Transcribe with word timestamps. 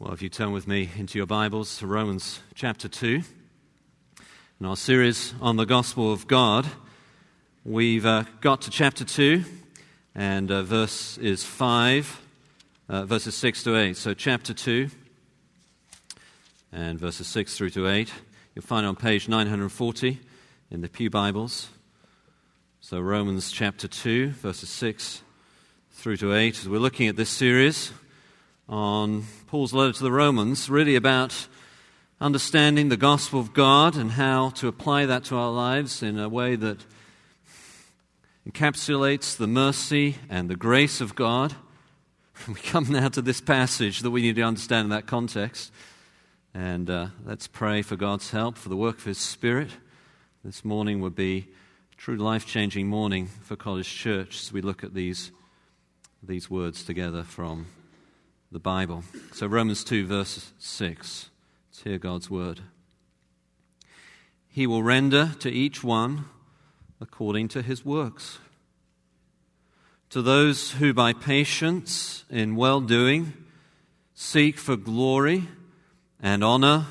Well, 0.00 0.14
if 0.14 0.22
you 0.22 0.30
turn 0.30 0.52
with 0.52 0.66
me 0.66 0.88
into 0.96 1.18
your 1.18 1.26
Bibles 1.26 1.76
to 1.76 1.86
Romans 1.86 2.40
chapter 2.54 2.88
2, 2.88 3.20
in 4.58 4.66
our 4.66 4.74
series 4.74 5.34
on 5.42 5.56
the 5.56 5.66
gospel 5.66 6.10
of 6.10 6.26
God, 6.26 6.66
we've 7.66 8.06
uh, 8.06 8.24
got 8.40 8.62
to 8.62 8.70
chapter 8.70 9.04
2, 9.04 9.44
and 10.14 10.50
uh, 10.50 10.62
verse 10.62 11.18
is 11.18 11.44
5, 11.44 12.18
uh, 12.88 13.04
verses 13.04 13.34
6 13.34 13.62
to 13.64 13.76
8. 13.76 13.94
So, 13.94 14.14
chapter 14.14 14.54
2, 14.54 14.88
and 16.72 16.98
verses 16.98 17.26
6 17.26 17.58
through 17.58 17.70
to 17.70 17.86
8. 17.86 18.10
You'll 18.54 18.64
find 18.64 18.86
on 18.86 18.96
page 18.96 19.28
940 19.28 20.18
in 20.70 20.80
the 20.80 20.88
Pew 20.88 21.10
Bibles. 21.10 21.68
So, 22.80 23.00
Romans 23.00 23.52
chapter 23.52 23.86
2, 23.86 24.30
verses 24.30 24.70
6 24.70 25.20
through 25.90 26.16
to 26.16 26.32
8, 26.32 26.58
as 26.58 26.66
we're 26.66 26.78
looking 26.78 27.06
at 27.06 27.16
this 27.16 27.28
series 27.28 27.92
on 28.70 29.24
Paul's 29.48 29.74
letter 29.74 29.92
to 29.92 30.02
the 30.02 30.12
Romans, 30.12 30.70
really 30.70 30.94
about 30.94 31.48
understanding 32.20 32.88
the 32.88 32.96
gospel 32.96 33.40
of 33.40 33.52
God 33.52 33.96
and 33.96 34.12
how 34.12 34.50
to 34.50 34.68
apply 34.68 35.06
that 35.06 35.24
to 35.24 35.36
our 35.36 35.50
lives 35.50 36.04
in 36.04 36.18
a 36.20 36.28
way 36.28 36.54
that 36.54 36.78
encapsulates 38.48 39.36
the 39.36 39.48
mercy 39.48 40.16
and 40.28 40.48
the 40.48 40.56
grace 40.56 41.00
of 41.00 41.14
God. 41.14 41.54
We 42.48 42.54
come 42.54 42.90
now 42.90 43.08
to 43.08 43.20
this 43.20 43.42
passage 43.42 44.00
that 44.00 44.10
we 44.10 44.22
need 44.22 44.36
to 44.36 44.42
understand 44.42 44.86
in 44.86 44.90
that 44.90 45.06
context. 45.06 45.70
And 46.54 46.88
uh, 46.88 47.08
let's 47.26 47.46
pray 47.46 47.82
for 47.82 47.96
God's 47.96 48.30
help, 48.30 48.56
for 48.56 48.70
the 48.70 48.78
work 48.78 48.96
of 48.96 49.04
His 49.04 49.18
Spirit. 49.18 49.68
This 50.42 50.64
morning 50.64 51.02
would 51.02 51.14
be 51.14 51.48
a 51.92 51.96
true 51.96 52.16
life 52.16 52.46
changing 52.46 52.86
morning 52.86 53.26
for 53.42 53.56
College 53.56 53.94
Church 53.94 54.40
as 54.40 54.52
we 54.54 54.62
look 54.62 54.82
at 54.82 54.94
these, 54.94 55.32
these 56.22 56.48
words 56.48 56.82
together 56.82 57.24
from 57.24 57.66
the 58.52 58.58
Bible. 58.58 59.04
So, 59.32 59.46
Romans 59.46 59.84
2, 59.84 60.06
verse 60.06 60.52
6. 60.58 61.30
Let's 61.70 61.82
hear 61.82 61.98
God's 61.98 62.28
word. 62.28 62.60
He 64.48 64.66
will 64.66 64.82
render 64.82 65.34
to 65.38 65.50
each 65.50 65.84
one 65.84 66.24
according 67.00 67.48
to 67.48 67.62
his 67.62 67.84
works. 67.84 68.38
To 70.10 70.20
those 70.20 70.72
who 70.72 70.92
by 70.92 71.12
patience 71.12 72.24
in 72.28 72.56
well 72.56 72.80
doing 72.80 73.32
seek 74.14 74.58
for 74.58 74.76
glory 74.76 75.44
and 76.20 76.42
honor 76.42 76.86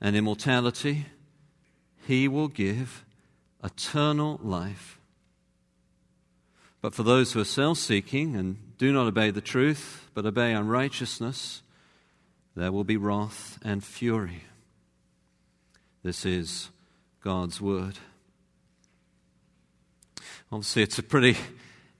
and 0.00 0.14
immortality, 0.14 1.06
he 2.06 2.28
will 2.28 2.48
give 2.48 3.06
eternal 3.64 4.38
life. 4.42 4.99
But 6.80 6.94
for 6.94 7.02
those 7.02 7.32
who 7.32 7.40
are 7.40 7.44
self 7.44 7.78
seeking 7.78 8.36
and 8.36 8.56
do 8.78 8.92
not 8.92 9.06
obey 9.06 9.30
the 9.30 9.40
truth, 9.40 10.08
but 10.14 10.24
obey 10.24 10.52
unrighteousness, 10.52 11.62
there 12.56 12.72
will 12.72 12.84
be 12.84 12.96
wrath 12.96 13.58
and 13.62 13.84
fury. 13.84 14.44
This 16.02 16.24
is 16.24 16.70
God's 17.22 17.60
word. 17.60 17.98
Obviously, 20.50 20.82
it's 20.82 20.98
a 20.98 21.02
pretty 21.02 21.36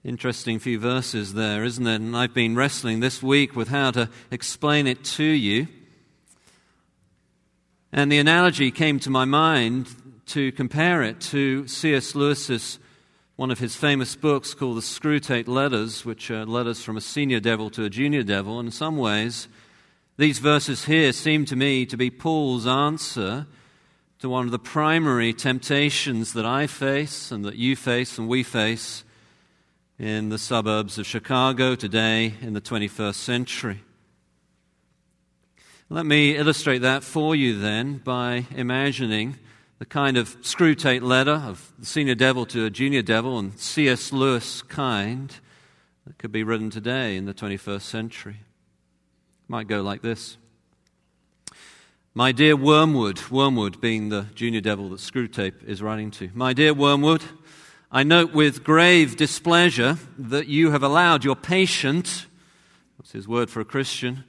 interesting 0.03 0.59
few 0.59 0.79
verses 0.79 1.35
there, 1.35 1.63
isn't 1.63 1.85
it? 1.85 1.95
And 1.95 2.17
I've 2.17 2.33
been 2.33 2.55
wrestling 2.55 2.99
this 2.99 3.21
week 3.21 3.55
with 3.55 3.67
how 3.67 3.91
to 3.91 4.09
explain 4.31 4.87
it 4.87 5.03
to 5.03 5.23
you. 5.23 5.67
And 7.93 8.11
the 8.11 8.17
analogy 8.17 8.71
came 8.71 8.99
to 9.01 9.09
my 9.09 9.25
mind 9.25 9.87
to 10.27 10.51
compare 10.53 11.03
it 11.03 11.21
to 11.21 11.67
C.S. 11.67 12.15
Lewis's 12.15 12.79
one 13.41 13.49
of 13.49 13.57
his 13.57 13.75
famous 13.75 14.15
books 14.15 14.53
called 14.53 14.77
the 14.77 14.81
Screwtape 14.81 15.47
Letters, 15.47 16.05
which 16.05 16.29
are 16.29 16.45
letters 16.45 16.83
from 16.83 16.95
a 16.95 17.01
senior 17.01 17.39
devil 17.39 17.71
to 17.71 17.83
a 17.83 17.89
junior 17.89 18.21
devil. 18.21 18.59
And 18.59 18.67
in 18.67 18.71
some 18.71 18.97
ways, 18.97 19.47
these 20.15 20.37
verses 20.37 20.85
here 20.85 21.11
seem 21.11 21.45
to 21.45 21.55
me 21.55 21.87
to 21.87 21.97
be 21.97 22.11
Paul's 22.11 22.67
answer 22.67 23.47
to 24.19 24.29
one 24.29 24.45
of 24.45 24.51
the 24.51 24.59
primary 24.59 25.33
temptations 25.33 26.33
that 26.33 26.45
I 26.45 26.67
face 26.67 27.31
and 27.31 27.43
that 27.43 27.55
you 27.55 27.75
face 27.75 28.19
and 28.19 28.27
we 28.27 28.43
face 28.43 29.03
in 29.97 30.29
the 30.29 30.37
suburbs 30.37 30.99
of 30.99 31.07
Chicago 31.07 31.73
today 31.73 32.35
in 32.41 32.53
the 32.53 32.61
21st 32.61 33.15
century. 33.15 33.81
Let 35.89 36.05
me 36.05 36.37
illustrate 36.37 36.83
that 36.83 37.03
for 37.03 37.35
you 37.35 37.57
then 37.57 38.01
by 38.03 38.45
imagining 38.55 39.39
the 39.81 39.85
kind 39.87 40.15
of 40.15 40.39
Screwtape 40.43 41.01
letter 41.01 41.31
of 41.31 41.73
the 41.79 41.87
senior 41.87 42.13
devil 42.13 42.45
to 42.45 42.65
a 42.65 42.69
junior 42.69 43.01
devil 43.01 43.39
and 43.39 43.57
C.S. 43.57 44.13
Lewis 44.13 44.61
kind 44.61 45.35
that 46.05 46.19
could 46.19 46.31
be 46.31 46.43
written 46.43 46.69
today 46.69 47.17
in 47.17 47.25
the 47.25 47.33
21st 47.33 47.81
century. 47.81 48.35
It 48.41 49.49
might 49.49 49.67
go 49.67 49.81
like 49.81 50.03
this 50.03 50.37
My 52.13 52.31
dear 52.31 52.55
Wormwood, 52.55 53.31
Wormwood 53.31 53.81
being 53.81 54.09
the 54.09 54.27
junior 54.35 54.61
devil 54.61 54.87
that 54.89 54.99
Screwtape 54.99 55.63
is 55.63 55.81
writing 55.81 56.11
to. 56.11 56.29
My 56.35 56.53
dear 56.53 56.75
Wormwood, 56.75 57.23
I 57.91 58.03
note 58.03 58.33
with 58.35 58.63
grave 58.63 59.17
displeasure 59.17 59.97
that 60.15 60.45
you 60.45 60.69
have 60.69 60.83
allowed 60.83 61.23
your 61.23 61.35
patient, 61.35 62.27
what's 62.97 63.13
his 63.13 63.27
word 63.27 63.49
for 63.49 63.61
a 63.61 63.65
Christian, 63.65 64.25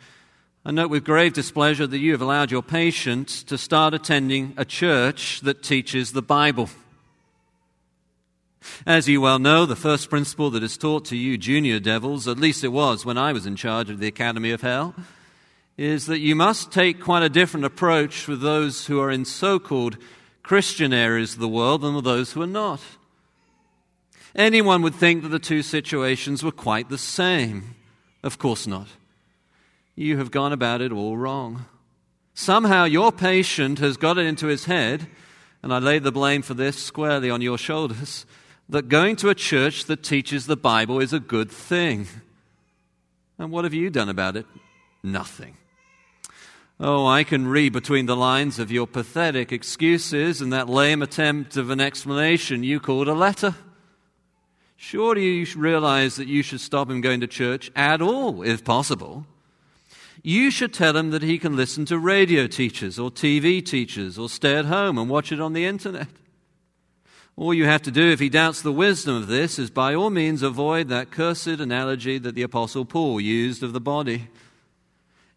I 0.65 0.71
note 0.71 0.91
with 0.91 1.05
grave 1.05 1.33
displeasure 1.33 1.89
that 1.89 1.99
you 1.99 2.13
have 2.13 2.23
allowed 2.23 2.53
your 2.53 2.63
patient 2.63 3.27
to 3.49 3.59
start 3.59 3.95
attending 3.95 4.55
a 4.57 4.65
church 4.65 5.41
that 5.41 5.65
teaches 5.65 6.13
the 6.13 6.23
Bible. 6.23 6.71
As 8.87 9.09
you 9.09 9.21
well 9.21 9.41
know, 9.41 9.67
the 9.67 9.75
first 9.75 10.09
principle 10.09 10.51
that 10.51 10.63
is 10.63 10.79
taught 10.79 11.05
to 11.07 11.17
you 11.17 11.37
junior 11.37 11.81
devils, 11.81 12.29
at 12.29 12.39
least 12.39 12.63
it 12.63 12.69
was 12.69 13.05
when 13.05 13.19
I 13.19 13.33
was 13.33 13.45
in 13.45 13.57
charge 13.57 13.91
of 13.91 13.99
the 13.99 14.07
Academy 14.07 14.53
of 14.53 14.61
Hell, 14.61 14.95
is 15.77 16.07
that 16.07 16.21
you 16.21 16.37
must 16.37 16.71
take 16.71 17.01
quite 17.01 17.25
a 17.25 17.29
different 17.29 17.67
approach 17.67 18.29
with 18.29 18.41
those 18.41 18.87
who 18.87 19.01
are 19.01 19.11
in 19.11 19.25
so 19.25 19.59
called 19.59 19.97
Christian 20.45 20.93
areas 20.93 21.35
of 21.35 21.41
the 21.41 21.49
world 21.49 21.81
than 21.81 21.97
with 21.97 22.05
those 22.05 22.33
who 22.33 22.43
are 22.43 22.47
not. 22.47 22.81
Anyone 24.37 24.83
would 24.83 24.95
think 24.95 25.25
that 25.25 25.31
the 25.31 25.41
two 25.41 25.63
situations 25.63 26.45
were 26.45 26.53
quite 26.53 26.89
the 26.89 26.99
same. 26.99 27.75
Of 28.23 28.39
course 28.39 28.65
not 28.69 28.87
you 30.03 30.19
have 30.19 30.31
gone 30.31 30.53
about 30.53 30.81
it 30.81 30.93
all 30.93 31.17
wrong. 31.17 31.65
Somehow 32.35 32.85
your 32.85 33.13
patient 33.13 33.79
has 33.79 33.97
got 33.97 34.19
it 34.19 34.27
into 34.27 34.47
his 34.47 34.65
head, 34.65 35.07
and 35.63 35.73
I 35.73 35.79
lay 35.79 35.99
the 35.99 36.13
blame 36.13 36.43
for 36.43 36.55
this 36.55 36.83
squarely 36.83 37.31
on 37.31 37.43
your 37.43 37.59
shoulders, 37.59 38.27
that 38.69 38.89
going 38.89 39.17
to 39.17 39.29
a 39.29 39.35
church 39.35 39.85
that 39.85 40.03
teaches 40.03 40.47
the 40.47 40.57
Bible 40.57 41.01
is 41.01 41.13
a 41.13 41.21
good 41.21 41.51
thing. 41.51 42.07
And 43.39 43.51
what 43.51 43.65
have 43.65 43.75
you 43.75 43.91
done 43.91 44.09
about 44.09 44.37
it? 44.37 44.47
Nothing. 45.03 45.57
Oh, 46.81 47.07
I 47.07 47.23
can 47.23 47.47
read 47.47 47.73
between 47.73 48.07
the 48.07 48.17
lines 48.17 48.59
of 48.59 48.73
your 48.73 48.87
pathetic 48.87 49.53
excuses 49.53 50.41
and 50.41 50.53
that 50.53 50.69
lame 50.69 51.03
attempt 51.03 51.57
of 51.57 51.71
an 51.71 51.81
explanation 51.81 52.65
you 52.65 52.81
called 52.81 53.09
a 53.09 53.15
letter. 53.15 53.55
Surely 54.77 55.25
you 55.25 55.47
realize 55.57 56.17
that 56.17 56.27
you 56.27 56.43
should 56.43 56.61
stop 56.61 56.91
him 56.91 57.01
going 57.01 57.21
to 57.21 57.29
church 57.29 57.71
at 57.77 58.03
all, 58.03 58.43
if 58.43 58.65
possible 58.65 59.27
you 60.23 60.51
should 60.51 60.73
tell 60.73 60.97
him 60.97 61.11
that 61.11 61.23
he 61.23 61.39
can 61.39 61.57
listen 61.57 61.85
to 61.87 61.99
radio 61.99 62.47
teachers 62.47 62.99
or 62.99 63.11
TV 63.11 63.65
teachers 63.65 64.19
or 64.19 64.29
stay 64.29 64.57
at 64.57 64.67
home 64.67 64.99
and 64.99 65.11
watch 65.11 65.33
it 65.33 65.41
on 65.41 65.53
the 65.53 65.65
internet. 65.65 66.09
All 67.37 67.53
you 67.55 67.65
have 67.65 67.83
to 67.83 67.91
do 67.91 68.11
if 68.11 68.21
he 68.21 68.29
doubts 68.29 68.63
the 68.63 68.73
wisdom 68.73 69.17
of 69.17 69.27
this 69.27 69.59
is 69.59 69.71
by 69.71 69.95
all 69.95 70.11
means 70.11 70.43
avoid 70.43 70.89
that 70.89 71.11
cursed 71.11 71.49
analogy 71.49 72.19
that 72.19 72.35
the 72.35 72.43
Apostle 72.43 72.85
Paul 72.85 73.21
used 73.21 73.63
of 73.63 73.73
the 73.73 73.81
body. 73.81 74.29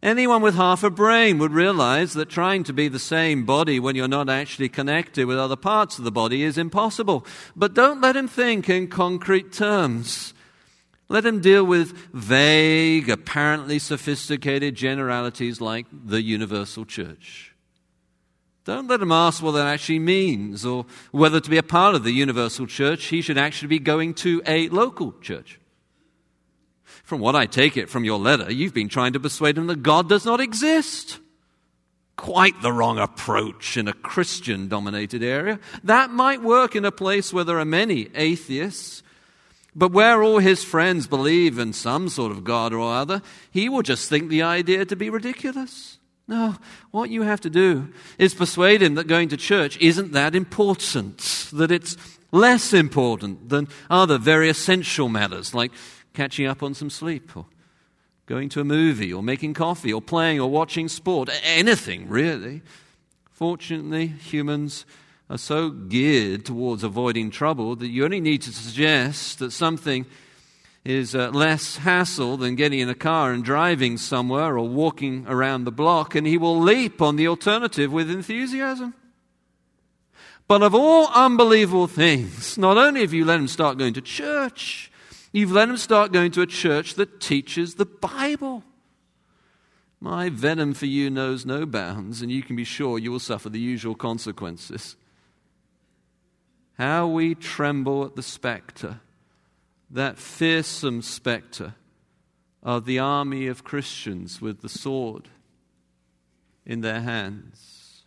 Anyone 0.03 0.43
with 0.43 0.53
half 0.53 0.83
a 0.83 0.91
brain 0.91 1.39
would 1.39 1.51
realize 1.51 2.13
that 2.13 2.29
trying 2.29 2.63
to 2.65 2.73
be 2.73 2.87
the 2.87 2.99
same 2.99 3.43
body 3.43 3.79
when 3.79 3.95
you're 3.95 4.07
not 4.07 4.29
actually 4.29 4.69
connected 4.69 5.25
with 5.25 5.39
other 5.39 5.55
parts 5.55 5.97
of 5.97 6.03
the 6.03 6.11
body 6.11 6.43
is 6.43 6.59
impossible. 6.59 7.25
But 7.55 7.73
don't 7.73 8.01
let 8.01 8.15
him 8.15 8.27
think 8.27 8.69
in 8.69 8.87
concrete 8.87 9.51
terms. 9.51 10.34
Let 11.07 11.25
him 11.25 11.39
deal 11.39 11.63
with 11.63 11.91
vague, 12.13 13.09
apparently 13.09 13.77
sophisticated 13.79 14.75
generalities 14.75 15.61
like 15.61 15.85
the 15.91 16.21
universal 16.21 16.85
church. 16.85 17.53
Don't 18.63 18.87
let 18.87 19.01
him 19.01 19.11
ask 19.11 19.43
what 19.43 19.51
that 19.51 19.67
actually 19.67 19.99
means 19.99 20.65
or 20.65 20.87
whether 21.11 21.39
to 21.39 21.49
be 21.49 21.57
a 21.57 21.63
part 21.63 21.93
of 21.93 22.03
the 22.03 22.11
universal 22.11 22.65
church, 22.65 23.05
he 23.05 23.21
should 23.21 23.37
actually 23.37 23.67
be 23.67 23.79
going 23.79 24.15
to 24.15 24.41
a 24.47 24.67
local 24.69 25.13
church. 25.21 25.59
From 27.03 27.19
what 27.19 27.35
I 27.35 27.45
take 27.45 27.77
it 27.77 27.89
from 27.91 28.03
your 28.03 28.17
letter, 28.17 28.51
you've 28.51 28.73
been 28.73 28.89
trying 28.89 29.13
to 29.13 29.19
persuade 29.19 29.59
him 29.59 29.67
that 29.67 29.83
God 29.83 30.09
does 30.09 30.25
not 30.25 30.41
exist. 30.41 31.19
Quite 32.15 32.59
the 32.63 32.73
wrong 32.73 32.97
approach 32.97 33.77
in 33.77 33.87
a 33.87 33.93
Christian 33.93 34.67
dominated 34.67 35.21
area. 35.21 35.59
That 35.83 36.09
might 36.09 36.41
work 36.41 36.75
in 36.75 36.85
a 36.85 36.91
place 36.91 37.31
where 37.31 37.43
there 37.43 37.59
are 37.59 37.65
many 37.65 38.07
atheists 38.15 39.03
but 39.75 39.91
where 39.91 40.23
all 40.23 40.39
his 40.39 40.63
friends 40.63 41.05
believe 41.05 41.59
in 41.59 41.73
some 41.73 42.07
sort 42.07 42.31
of 42.31 42.43
God 42.43 42.73
or 42.73 42.93
other, 42.93 43.21
he 43.51 43.67
will 43.67 43.81
just 43.81 44.09
think 44.09 44.29
the 44.29 44.41
idea 44.41 44.85
to 44.85 44.95
be 44.95 45.09
ridiculous. 45.09 45.99
No, 46.27 46.55
what 46.91 47.09
you 47.09 47.21
have 47.21 47.41
to 47.41 47.49
do 47.49 47.93
is 48.17 48.33
persuade 48.33 48.81
him 48.81 48.95
that 48.95 49.07
going 49.07 49.29
to 49.29 49.37
church 49.37 49.77
isn't 49.77 50.13
that 50.13 50.33
important, 50.33 51.17
that 51.53 51.71
it's 51.71 51.97
less 52.31 52.73
important 52.73 53.49
than 53.49 53.67
other 53.89 54.17
very 54.17 54.49
essential 54.49 55.07
matters 55.07 55.53
like 55.53 55.71
catching 56.13 56.47
up 56.47 56.63
on 56.63 56.73
some 56.73 56.89
sleep 56.89 57.35
or 57.35 57.45
going 58.25 58.49
to 58.49 58.61
a 58.61 58.63
movie 58.63 59.13
or 59.13 59.21
making 59.21 59.53
coffee 59.53 59.93
or 59.93 60.01
playing 60.01 60.39
or 60.39 60.49
watching 60.49 60.87
sport, 60.87 61.29
anything 61.43 62.09
really. 62.09 62.63
Fortunately, 63.31 64.07
humans 64.07 64.85
are 65.29 65.37
so 65.37 65.69
geared 65.69 66.45
towards 66.45 66.83
avoiding 66.83 67.31
trouble 67.31 67.75
that 67.75 67.87
you 67.87 68.05
only 68.05 68.21
need 68.21 68.41
to 68.43 68.51
suggest 68.51 69.39
that 69.39 69.51
something 69.51 70.05
is 70.83 71.15
uh, 71.15 71.31
less 71.31 71.77
hassle 71.77 72.37
than 72.37 72.55
getting 72.55 72.79
in 72.79 72.89
a 72.89 72.95
car 72.95 73.31
and 73.31 73.43
driving 73.43 73.97
somewhere 73.97 74.55
or 74.55 74.67
walking 74.67 75.25
around 75.27 75.63
the 75.63 75.71
block, 75.71 76.13
and 76.13 76.27
he 76.27 76.37
will 76.37 76.59
leap 76.59 77.01
on 77.01 77.15
the 77.15 77.27
alternative 77.27 77.91
with 77.91 78.09
enthusiasm. 78.09 78.93
But 80.47 80.61
of 80.61 80.75
all 80.75 81.07
unbelievable 81.07 81.87
things, 81.87 82.55
not 82.55 82.77
only 82.77 83.01
have 83.01 83.13
you 83.13 83.25
let 83.25 83.39
him 83.39 83.47
start 83.47 83.79
going 83.79 83.95
to 83.95 84.01
church, 84.01 84.91
you've 85.31 85.51
let 85.51 85.69
him 85.69 85.77
start 85.77 86.11
going 86.11 86.29
to 86.33 86.43
a 86.43 86.47
church 86.47 86.93
that 86.95 87.19
teaches 87.19 87.75
the 87.75 87.85
Bible. 87.85 88.63
My 89.99 90.29
venom 90.29 90.75
for 90.75 90.85
you 90.85 91.09
knows 91.09 91.47
no 91.47 91.65
bounds, 91.65 92.21
and 92.21 92.31
you 92.31 92.43
can 92.43 92.55
be 92.55 92.63
sure 92.63 92.99
you 92.99 93.11
will 93.11 93.19
suffer 93.19 93.49
the 93.49 93.59
usual 93.59 93.95
consequences. 93.95 94.95
How 96.77 97.07
we 97.07 97.35
tremble 97.35 98.03
at 98.03 98.15
the 98.15 98.23
spectre, 98.23 98.99
that 99.89 100.17
fearsome 100.17 101.01
spectre 101.01 101.75
of 102.61 102.85
the 102.85 102.99
army 102.99 103.47
of 103.47 103.63
Christians 103.63 104.41
with 104.41 104.61
the 104.61 104.69
sword 104.69 105.29
in 106.65 106.81
their 106.81 107.01
hands. 107.01 108.03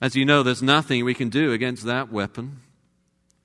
As 0.00 0.14
you 0.14 0.24
know, 0.24 0.42
there's 0.42 0.62
nothing 0.62 1.04
we 1.04 1.14
can 1.14 1.30
do 1.30 1.52
against 1.52 1.84
that 1.84 2.12
weapon. 2.12 2.60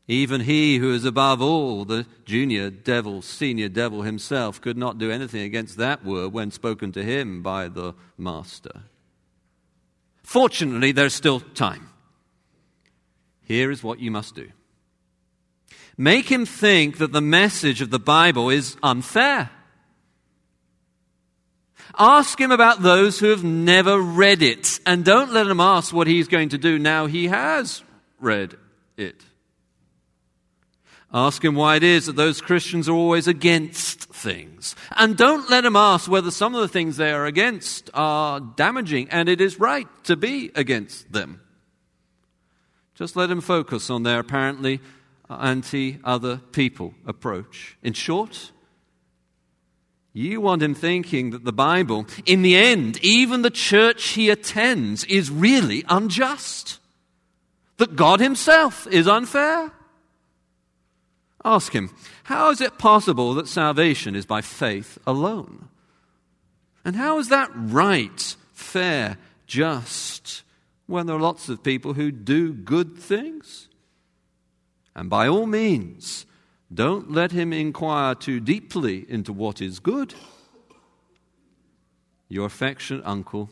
Even 0.08 0.42
he 0.42 0.78
who 0.78 0.94
is 0.94 1.04
above 1.04 1.42
all, 1.42 1.84
the 1.84 2.06
junior 2.26 2.70
devil, 2.70 3.22
senior 3.22 3.70
devil 3.70 4.04
himself, 4.04 4.62
could 4.62 4.78
not 4.78 5.00
do 5.00 5.10
anything 5.10 5.42
against 5.42 5.78
that 5.78 6.06
word 6.06 6.32
when 6.32 6.52
spoken 6.52 6.92
to 6.92 7.04
him 7.04 7.42
by 7.42 7.68
the 7.68 7.94
Master. 8.18 8.84
Fortunately, 10.22 10.92
there's 10.92 11.16
still 11.16 11.40
time. 11.40 11.90
Here 13.46 13.72
is 13.72 13.84
what 13.84 14.00
you 14.00 14.12
must 14.12 14.36
do 14.36 14.50
make 15.98 16.30
him 16.30 16.46
think 16.46 16.98
that 16.98 17.12
the 17.12 17.22
message 17.22 17.82
of 17.82 17.90
the 17.90 18.00
Bible 18.00 18.50
is 18.50 18.76
unfair. 18.84 19.50
Ask 21.98 22.40
him 22.40 22.52
about 22.52 22.82
those 22.82 23.20
who 23.20 23.30
have 23.30 23.44
never 23.44 24.00
read 24.00 24.42
it, 24.42 24.80
and 24.86 25.06
don't 25.06 25.32
let 25.32 25.48
him 25.48 25.62
ask 25.62 25.94
what 25.94 26.08
he's 26.08 26.28
going 26.28 26.50
to 26.50 26.58
do 26.58 26.78
now 26.78 27.06
he 27.06 27.28
has 27.28 27.84
read 28.20 28.58
it. 28.98 29.24
Ask 31.14 31.46
him 31.46 31.56
why 31.56 31.78
it 31.78 31.84
is 31.84 32.08
that 32.08 32.18
those 32.18 32.42
Christians 32.42 32.90
are 32.90 32.94
always 32.94 33.30
against 33.30 34.02
things. 34.10 34.76
And 34.98 35.16
don't 35.16 35.50
let 35.50 35.64
him 35.64 35.78
ask 35.78 36.10
whether 36.10 36.32
some 36.32 36.56
of 36.56 36.62
the 36.62 36.68
things 36.68 36.98
they 36.98 37.14
are 37.14 37.26
against 37.26 37.90
are 37.94 38.42
damaging 38.42 39.10
and 39.12 39.30
it 39.30 39.40
is 39.40 39.58
right 39.58 39.88
to 40.06 40.18
be 40.18 40.52
against 40.56 41.14
them. 41.14 41.40
Just 42.96 43.16
let 43.16 43.30
him 43.30 43.42
focus 43.42 43.90
on 43.90 44.04
their 44.04 44.20
apparently 44.20 44.80
anti 45.30 46.00
other 46.04 46.38
people 46.38 46.94
approach. 47.06 47.78
In 47.84 47.94
short, 47.94 48.52
you 50.14 50.40
want 50.40 50.64
him 50.64 50.74
thinking 50.74 51.32
that 51.32 51.44
the 51.44 51.52
Bible, 51.52 52.08
in 52.26 52.42
the 52.42 52.56
end, 52.56 52.98
even 53.04 53.42
the 53.42 53.50
church 53.50 54.10
he 54.10 54.30
attends, 54.30 55.04
is 55.04 55.30
really 55.30 55.84
unjust. 55.90 56.80
That 57.78 57.98
God 57.98 58.22
himself 58.22 58.88
is 58.88 59.10
unfair. 59.10 59.74
Ask 61.44 61.74
him, 61.74 61.90
how 62.24 62.50
is 62.50 62.62
it 62.62 62.80
possible 62.80 63.34
that 63.34 63.50
salvation 63.50 64.16
is 64.16 64.26
by 64.26 64.40
faith 64.40 64.98
alone? 65.06 65.68
And 66.86 66.96
how 66.96 67.20
is 67.20 67.28
that 67.28 67.52
right, 67.54 68.36
fair, 68.54 69.18
just, 69.46 70.44
when 70.88 71.08
there 71.08 71.16
are 71.16 71.22
lots 71.22 71.50
of 71.50 71.64
people 71.64 71.94
who 71.94 72.12
do 72.12 72.54
good 72.54 72.98
things? 72.98 73.70
And 74.96 75.10
by 75.10 75.28
all 75.28 75.46
means, 75.46 76.26
don't 76.74 77.12
let 77.12 77.32
him 77.32 77.52
inquire 77.54 78.16
too 78.16 78.40
deeply 78.40 79.06
into 79.10 79.34
what 79.34 79.62
is 79.62 79.80
good. 79.80 80.14
Your 82.28 82.46
affectionate 82.46 83.06
uncle, 83.06 83.50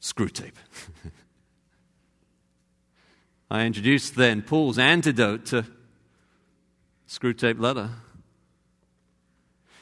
Screwtape. 0.00 0.52
I 3.50 3.64
introduced 3.64 4.14
then 4.16 4.42
Paul's 4.42 4.78
antidote 4.78 5.46
to 5.46 5.64
Screwtape 7.08 7.60
letter. 7.60 7.90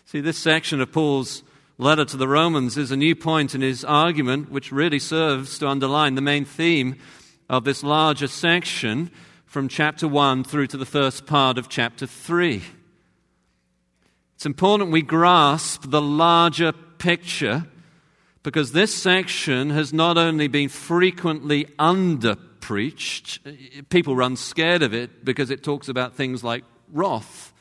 See, 0.04 0.20
this 0.20 0.38
section 0.38 0.80
of 0.80 0.92
Paul's 0.92 1.42
letter 1.78 2.04
to 2.04 2.16
the 2.16 2.28
Romans 2.28 2.76
is 2.76 2.90
a 2.90 2.96
new 2.96 3.14
point 3.14 3.54
in 3.54 3.60
his 3.60 3.84
argument, 3.84 4.50
which 4.50 4.72
really 4.72 4.98
serves 4.98 5.58
to 5.58 5.68
underline 5.68 6.14
the 6.14 6.20
main 6.20 6.44
theme 6.44 6.96
of 7.48 7.64
this 7.64 7.82
larger 7.82 8.28
section 8.28 9.10
from 9.46 9.68
chapter 9.68 10.08
1 10.08 10.44
through 10.44 10.66
to 10.68 10.76
the 10.76 10.86
first 10.86 11.26
part 11.26 11.58
of 11.58 11.68
chapter 11.68 12.06
3. 12.06 12.62
It's 14.34 14.46
important 14.46 14.90
we 14.90 15.02
grasp 15.02 15.90
the 15.90 16.02
larger 16.02 16.72
picture 16.72 17.66
because 18.42 18.72
this 18.72 18.94
section 18.94 19.70
has 19.70 19.92
not 19.92 20.18
only 20.18 20.48
been 20.48 20.68
frequently 20.68 21.68
under 21.78 22.34
preached, 22.34 23.40
people 23.90 24.16
run 24.16 24.36
scared 24.36 24.82
of 24.82 24.94
it 24.94 25.24
because 25.24 25.50
it 25.50 25.62
talks 25.62 25.88
about 25.88 26.14
things 26.14 26.42
like 26.42 26.64
wrath. 26.90 27.52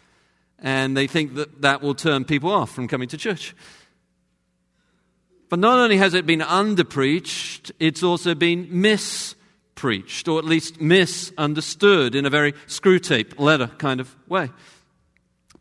And 0.59 0.95
they 0.95 1.07
think 1.07 1.35
that 1.35 1.61
that 1.61 1.81
will 1.81 1.95
turn 1.95 2.23
people 2.23 2.51
off 2.51 2.71
from 2.71 2.87
coming 2.87 3.09
to 3.09 3.17
church. 3.17 3.55
But 5.51 5.59
not 5.59 5.79
only 5.79 5.97
has 5.97 6.13
it 6.13 6.25
been 6.25 6.39
underpreached, 6.39 7.71
it's 7.77 8.03
also 8.03 8.33
been 8.33 8.69
mispreached, 8.71 10.29
or 10.29 10.39
at 10.39 10.45
least 10.45 10.79
misunderstood 10.79 12.15
in 12.15 12.25
a 12.25 12.29
very 12.29 12.53
Screwtape 12.67 13.37
letter 13.37 13.67
kind 13.77 13.99
of 13.99 14.15
way. 14.29 14.49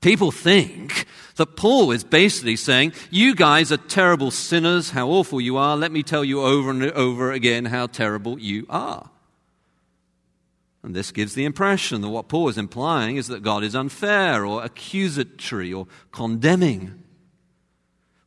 People 0.00 0.30
think 0.30 1.06
that 1.34 1.56
Paul 1.56 1.90
is 1.90 2.04
basically 2.04 2.54
saying, 2.54 2.92
You 3.10 3.34
guys 3.34 3.72
are 3.72 3.78
terrible 3.78 4.30
sinners, 4.30 4.90
how 4.90 5.08
awful 5.08 5.40
you 5.40 5.56
are. 5.56 5.76
Let 5.76 5.90
me 5.90 6.04
tell 6.04 6.24
you 6.24 6.40
over 6.40 6.70
and 6.70 6.84
over 6.84 7.32
again 7.32 7.64
how 7.64 7.88
terrible 7.88 8.38
you 8.38 8.66
are. 8.70 9.10
And 10.84 10.94
this 10.94 11.10
gives 11.10 11.34
the 11.34 11.44
impression 11.44 12.00
that 12.02 12.10
what 12.10 12.28
Paul 12.28 12.48
is 12.48 12.58
implying 12.58 13.16
is 13.16 13.26
that 13.26 13.42
God 13.42 13.64
is 13.64 13.74
unfair 13.74 14.46
or 14.46 14.62
accusatory 14.62 15.72
or 15.72 15.88
condemning. 16.12 16.99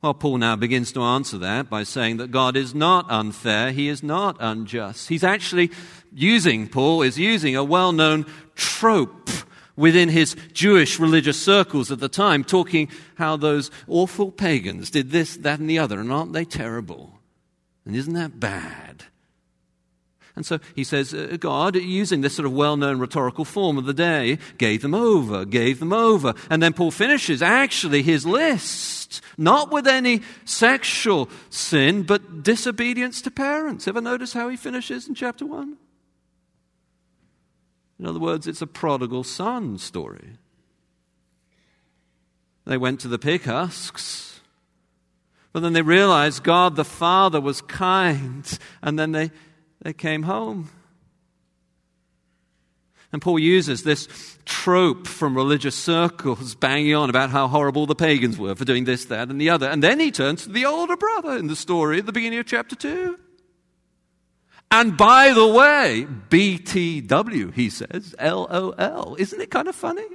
Well, 0.03 0.13
Paul 0.13 0.39
now 0.39 0.57
begins 0.57 0.91
to 0.91 1.01
answer 1.01 1.37
that 1.37 1.69
by 1.69 1.83
saying 1.83 2.17
that 2.17 2.29
God 2.29 2.57
is 2.57 2.75
not 2.75 3.09
unfair, 3.09 3.71
he 3.71 3.87
is 3.87 4.03
not 4.03 4.35
unjust. 4.41 5.07
He's 5.07 5.23
actually 5.23 5.71
using, 6.11 6.67
Paul 6.67 7.03
is 7.03 7.17
using 7.17 7.55
a 7.55 7.63
well 7.63 7.93
known 7.93 8.25
trope 8.53 9.29
within 9.77 10.09
his 10.09 10.35
Jewish 10.51 10.99
religious 10.99 11.41
circles 11.41 11.89
at 11.89 12.01
the 12.01 12.09
time, 12.09 12.43
talking 12.43 12.89
how 13.15 13.37
those 13.37 13.71
awful 13.87 14.29
pagans 14.29 14.89
did 14.89 15.11
this, 15.11 15.37
that, 15.37 15.61
and 15.61 15.69
the 15.69 15.79
other, 15.79 16.01
and 16.01 16.11
aren't 16.11 16.33
they 16.33 16.43
terrible? 16.43 17.19
And 17.85 17.95
isn't 17.95 18.13
that 18.13 18.41
bad? 18.41 19.05
And 20.35 20.45
so 20.45 20.59
he 20.75 20.83
says, 20.83 21.13
uh, 21.13 21.37
God, 21.39 21.75
using 21.75 22.21
this 22.21 22.35
sort 22.35 22.47
of 22.47 22.53
well 22.53 22.75
known 22.75 22.99
rhetorical 22.99 23.45
form 23.45 23.77
of 23.77 23.85
the 23.85 23.93
day, 23.93 24.39
gave 24.57 24.81
them 24.81 24.95
over, 24.95 25.45
gave 25.45 25.79
them 25.79 25.93
over. 25.93 26.33
And 26.49 26.61
then 26.61 26.73
Paul 26.73 26.89
finishes 26.89 27.43
actually 27.43 28.01
his 28.01 28.25
list, 28.25 29.21
not 29.37 29.71
with 29.71 29.85
any 29.85 30.21
sexual 30.43 31.29
sin, 31.49 32.03
but 32.03 32.41
disobedience 32.41 33.21
to 33.21 33.31
parents. 33.31 33.87
Ever 33.87 34.01
notice 34.01 34.33
how 34.33 34.49
he 34.49 34.57
finishes 34.57 35.07
in 35.07 35.13
chapter 35.13 35.45
1? 35.45 35.77
In 37.99 38.05
other 38.07 38.19
words, 38.19 38.47
it's 38.47 38.61
a 38.61 38.67
prodigal 38.67 39.23
son 39.23 39.77
story. 39.77 40.37
They 42.65 42.77
went 42.77 43.01
to 43.01 43.07
the 43.07 43.19
pig 43.19 43.43
but 45.53 45.61
then 45.61 45.73
they 45.73 45.83
realized 45.83 46.43
God 46.43 46.75
the 46.75 46.83
Father 46.83 47.39
was 47.39 47.61
kind, 47.61 48.59
and 48.81 48.97
then 48.97 49.11
they 49.11 49.29
they 49.83 49.93
came 49.93 50.23
home. 50.23 50.69
And 53.11 53.21
Paul 53.21 53.37
uses 53.37 53.83
this 53.83 54.07
trope 54.43 55.05
from 55.05 55.35
religious 55.35 55.75
circles, 55.75 56.55
banging 56.59 56.95
on 56.95 57.11
about 57.11 57.29
how 57.29 57.47
horrible 57.47 57.85
the 57.85 57.93
pagans 57.93 58.39
were 58.39 58.55
for 58.55 58.65
doing 58.65 58.85
this, 58.85 59.05
that, 59.05 59.29
and 59.29 59.39
the 59.39 59.51
other. 59.51 59.69
And 59.69 59.83
then 59.83 59.99
he 59.99 60.09
turns 60.09 60.43
to 60.43 60.49
the 60.49 60.65
older 60.65 60.97
brother 60.97 61.37
in 61.37 61.47
the 61.47 61.55
story 61.55 61.99
at 61.99 62.07
the 62.07 62.11
beginning 62.11 62.39
of 62.39 62.47
chapter 62.47 62.75
2. 62.75 63.19
And 64.71 64.97
by 64.97 65.31
the 65.33 65.47
way, 65.47 66.07
BTW, 66.29 67.53
he 67.53 67.69
says, 67.69 68.15
LOL. 68.19 69.15
Isn't 69.19 69.39
it 69.39 69.51
kind 69.51 69.67
of 69.67 69.75
funny? 69.75 70.07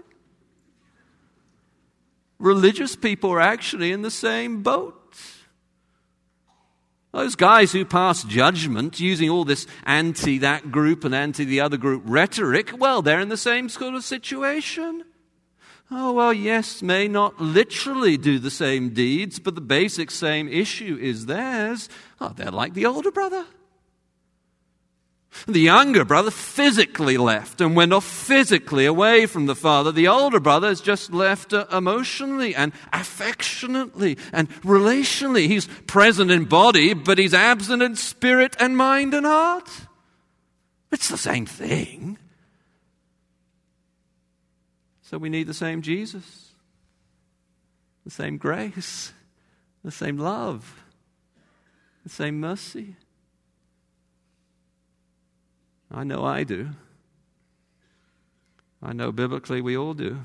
Religious 2.40 2.96
people 2.96 3.30
are 3.30 3.40
actually 3.40 3.92
in 3.92 4.02
the 4.02 4.10
same 4.10 4.64
boat. 4.64 5.07
Those 7.12 7.36
guys 7.36 7.72
who 7.72 7.84
pass 7.84 8.22
judgment 8.22 9.00
using 9.00 9.30
all 9.30 9.44
this 9.44 9.66
anti 9.84 10.38
that 10.38 10.70
group 10.70 11.04
and 11.04 11.14
anti 11.14 11.44
the 11.44 11.60
other 11.60 11.78
group 11.78 12.02
rhetoric, 12.04 12.72
well, 12.78 13.00
they're 13.00 13.20
in 13.20 13.30
the 13.30 13.36
same 13.36 13.68
sort 13.68 13.94
of 13.94 14.04
situation. 14.04 15.04
Oh, 15.90 16.12
well, 16.12 16.34
yes, 16.34 16.82
may 16.82 17.08
not 17.08 17.40
literally 17.40 18.18
do 18.18 18.38
the 18.38 18.50
same 18.50 18.90
deeds, 18.90 19.38
but 19.38 19.54
the 19.54 19.62
basic 19.62 20.10
same 20.10 20.46
issue 20.48 20.98
is 21.00 21.24
theirs. 21.24 21.88
Oh, 22.20 22.34
they're 22.36 22.50
like 22.50 22.74
the 22.74 22.84
older 22.84 23.10
brother. 23.10 23.46
The 25.46 25.60
younger 25.60 26.04
brother 26.04 26.30
physically 26.30 27.16
left 27.16 27.60
and 27.60 27.76
went 27.76 27.92
off 27.92 28.04
physically 28.04 28.86
away 28.86 29.26
from 29.26 29.46
the 29.46 29.54
father. 29.54 29.92
The 29.92 30.08
older 30.08 30.40
brother 30.40 30.68
is 30.68 30.80
just 30.80 31.12
left 31.12 31.52
uh, 31.52 31.66
emotionally 31.72 32.54
and 32.54 32.72
affectionately 32.92 34.18
and 34.32 34.50
relationally. 34.62 35.46
He's 35.46 35.66
present 35.86 36.30
in 36.30 36.44
body, 36.44 36.92
but 36.94 37.18
he's 37.18 37.34
absent 37.34 37.82
in 37.82 37.96
spirit 37.96 38.56
and 38.58 38.76
mind 38.76 39.14
and 39.14 39.26
heart. 39.26 39.70
It's 40.90 41.08
the 41.08 41.18
same 41.18 41.46
thing. 41.46 42.18
So 45.02 45.18
we 45.18 45.28
need 45.28 45.46
the 45.46 45.54
same 45.54 45.80
Jesus, 45.80 46.50
the 48.04 48.10
same 48.10 48.36
grace, 48.36 49.12
the 49.82 49.90
same 49.90 50.18
love, 50.18 50.82
the 52.02 52.10
same 52.10 52.40
mercy. 52.40 52.96
I 55.90 56.04
know 56.04 56.24
I 56.24 56.44
do. 56.44 56.70
I 58.82 58.92
know 58.92 59.10
biblically 59.10 59.60
we 59.60 59.76
all 59.76 59.94
do. 59.94 60.18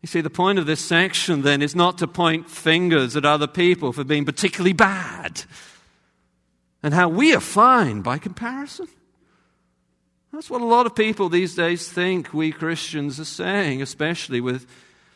You 0.00 0.08
see, 0.08 0.20
the 0.20 0.30
point 0.30 0.58
of 0.58 0.66
this 0.66 0.84
section 0.84 1.42
then 1.42 1.62
is 1.62 1.76
not 1.76 1.98
to 1.98 2.08
point 2.08 2.50
fingers 2.50 3.16
at 3.16 3.24
other 3.24 3.46
people 3.46 3.92
for 3.92 4.02
being 4.02 4.24
particularly 4.24 4.72
bad 4.72 5.42
and 6.82 6.92
how 6.92 7.08
we 7.08 7.34
are 7.34 7.40
fine 7.40 8.02
by 8.02 8.18
comparison. 8.18 8.88
That's 10.32 10.50
what 10.50 10.62
a 10.62 10.66
lot 10.66 10.86
of 10.86 10.96
people 10.96 11.28
these 11.28 11.54
days 11.54 11.88
think 11.88 12.32
we 12.32 12.52
Christians 12.52 13.20
are 13.20 13.24
saying, 13.24 13.82
especially 13.82 14.40
with 14.40 14.66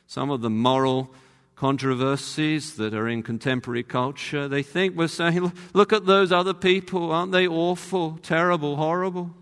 some 0.06 0.30
of 0.30 0.40
the 0.40 0.50
moral 0.50 1.12
controversies 1.56 2.76
that 2.76 2.94
are 2.94 3.08
in 3.08 3.22
contemporary 3.22 3.82
culture. 3.82 4.46
They 4.46 4.62
think 4.62 4.94
we're 4.94 5.08
saying, 5.08 5.52
look 5.72 5.92
at 5.92 6.04
those 6.04 6.30
other 6.30 6.54
people. 6.54 7.10
Aren't 7.10 7.32
they 7.32 7.48
awful, 7.48 8.18
terrible, 8.22 8.76
horrible? 8.76 9.34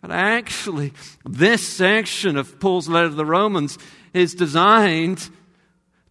But 0.00 0.10
actually, 0.10 0.92
this 1.24 1.66
section 1.66 2.36
of 2.36 2.60
Paul's 2.60 2.88
letter 2.88 3.08
to 3.08 3.14
the 3.14 3.24
Romans 3.24 3.78
is 4.12 4.34
designed 4.34 5.30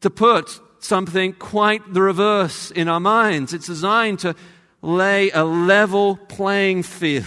to 0.02 0.10
put 0.10 0.60
something 0.80 1.34
quite 1.34 1.94
the 1.94 2.02
reverse 2.02 2.72
in 2.72 2.88
our 2.88 3.00
minds. 3.00 3.54
It's 3.54 3.68
designed 3.68 4.20
to 4.20 4.36
lay 4.82 5.30
a 5.32 5.44
level 5.44 6.16
playing 6.16 6.84
field 6.84 7.26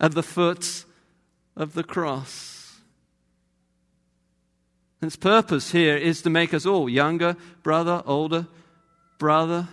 at 0.00 0.12
the 0.12 0.22
foot 0.22 0.84
of 1.56 1.74
the 1.74 1.84
cross. 1.84 2.55
Its 5.02 5.16
purpose 5.16 5.72
here 5.72 5.96
is 5.96 6.22
to 6.22 6.30
make 6.30 6.54
us 6.54 6.64
all 6.64 6.88
younger 6.88 7.36
brother, 7.62 8.02
older 8.06 8.46
brother, 9.18 9.68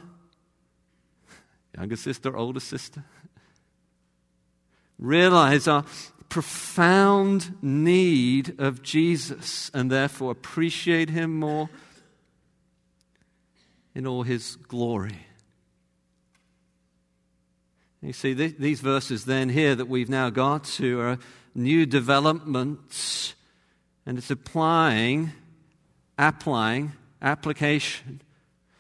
younger 1.78 1.96
sister, 1.96 2.36
older 2.36 2.60
sister. 2.60 3.04
Realize 5.00 5.68
our 5.68 5.86
profound 6.30 7.56
need 7.62 8.60
of 8.60 8.82
Jesus 8.82 9.72
and 9.74 9.92
therefore 9.92 10.32
appreciate 10.32 11.10
him 11.10 11.40
more 11.40 11.70
in 13.96 14.08
all 14.08 14.24
his 14.24 14.56
glory. 14.56 15.28
You 18.02 18.12
see, 18.12 18.34
these 18.34 18.82
verses 18.82 19.24
then 19.24 19.48
here 19.48 19.76
that 19.76 19.88
we've 19.88 20.10
now 20.10 20.30
got 20.30 20.66
to 20.66 21.00
are 21.00 21.20
new 21.56 21.86
developments 21.86 23.36
and 24.06 24.18
it's 24.18 24.32
applying, 24.32 25.32
applying, 26.18 26.94
application, 27.22 28.22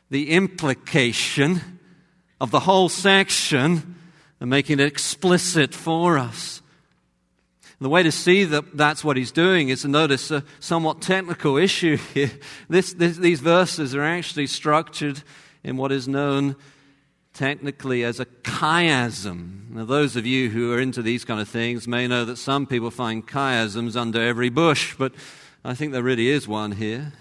the 0.10 0.32
implication 0.32 1.62
of 2.40 2.52
the 2.52 2.62
whole 2.62 2.90
section 2.90 3.96
and 4.40 4.50
making 4.50 4.80
it 4.80 4.86
explicit 4.86 5.74
for 5.74 6.18
us. 6.18 6.62
the 7.80 7.90
way 7.90 8.04
to 8.04 8.12
see 8.12 8.46
that 8.46 8.78
that's 8.78 9.04
what 9.04 9.18
he's 9.18 9.32
doing 9.32 9.68
is 9.68 9.82
to 9.82 9.90
notice 9.90 10.32
a 10.32 10.44
somewhat 10.62 11.02
technical 11.02 11.58
issue 11.58 11.98
here. 12.14 12.32
This, 12.70 12.94
this, 12.94 13.18
these 13.18 13.42
verses 13.42 13.94
are 13.94 14.04
actually 14.04 14.48
structured 14.48 15.22
in 15.64 15.76
what 15.76 15.92
is 15.92 16.08
known 16.08 16.56
technically 17.34 18.04
as 18.04 18.20
a 18.20 18.26
chiasm. 18.26 19.70
Now, 19.72 19.86
those 19.86 20.16
of 20.16 20.26
you 20.26 20.50
who 20.50 20.72
are 20.72 20.80
into 20.80 21.02
these 21.02 21.26
kind 21.26 21.42
of 21.42 21.50
things 21.50 21.88
may 21.88 22.08
know 22.08 22.26
that 22.26 22.38
some 22.38 22.68
people 22.68 22.92
find 22.92 23.28
chiasms 23.28 23.96
under 23.96 24.22
every 24.22 24.50
bush, 24.50 24.96
but 24.98 25.14
I 25.66 25.74
think 25.74 25.92
there 25.92 26.04
really 26.04 26.30
is 26.30 26.48
one 26.48 26.74
here. 26.74 27.14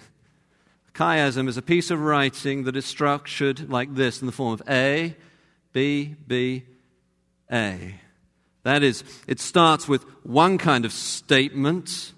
Chiasm 0.94 1.48
is 1.48 1.56
a 1.56 1.62
piece 1.62 1.90
of 1.90 2.00
writing 2.00 2.64
that 2.64 2.76
is 2.76 2.84
structured 2.84 3.70
like 3.70 3.94
this 3.94 4.20
in 4.20 4.26
the 4.26 4.32
form 4.32 4.52
of 4.52 4.62
A, 4.68 5.16
B, 5.72 6.16
B, 6.26 6.64
A. 7.50 7.94
That 8.64 8.82
is, 8.82 9.02
it 9.26 9.40
starts 9.40 9.88
with 9.88 10.04
one 10.22 10.58
kind 10.58 10.84
of 10.84 10.92
statement, 10.92 12.12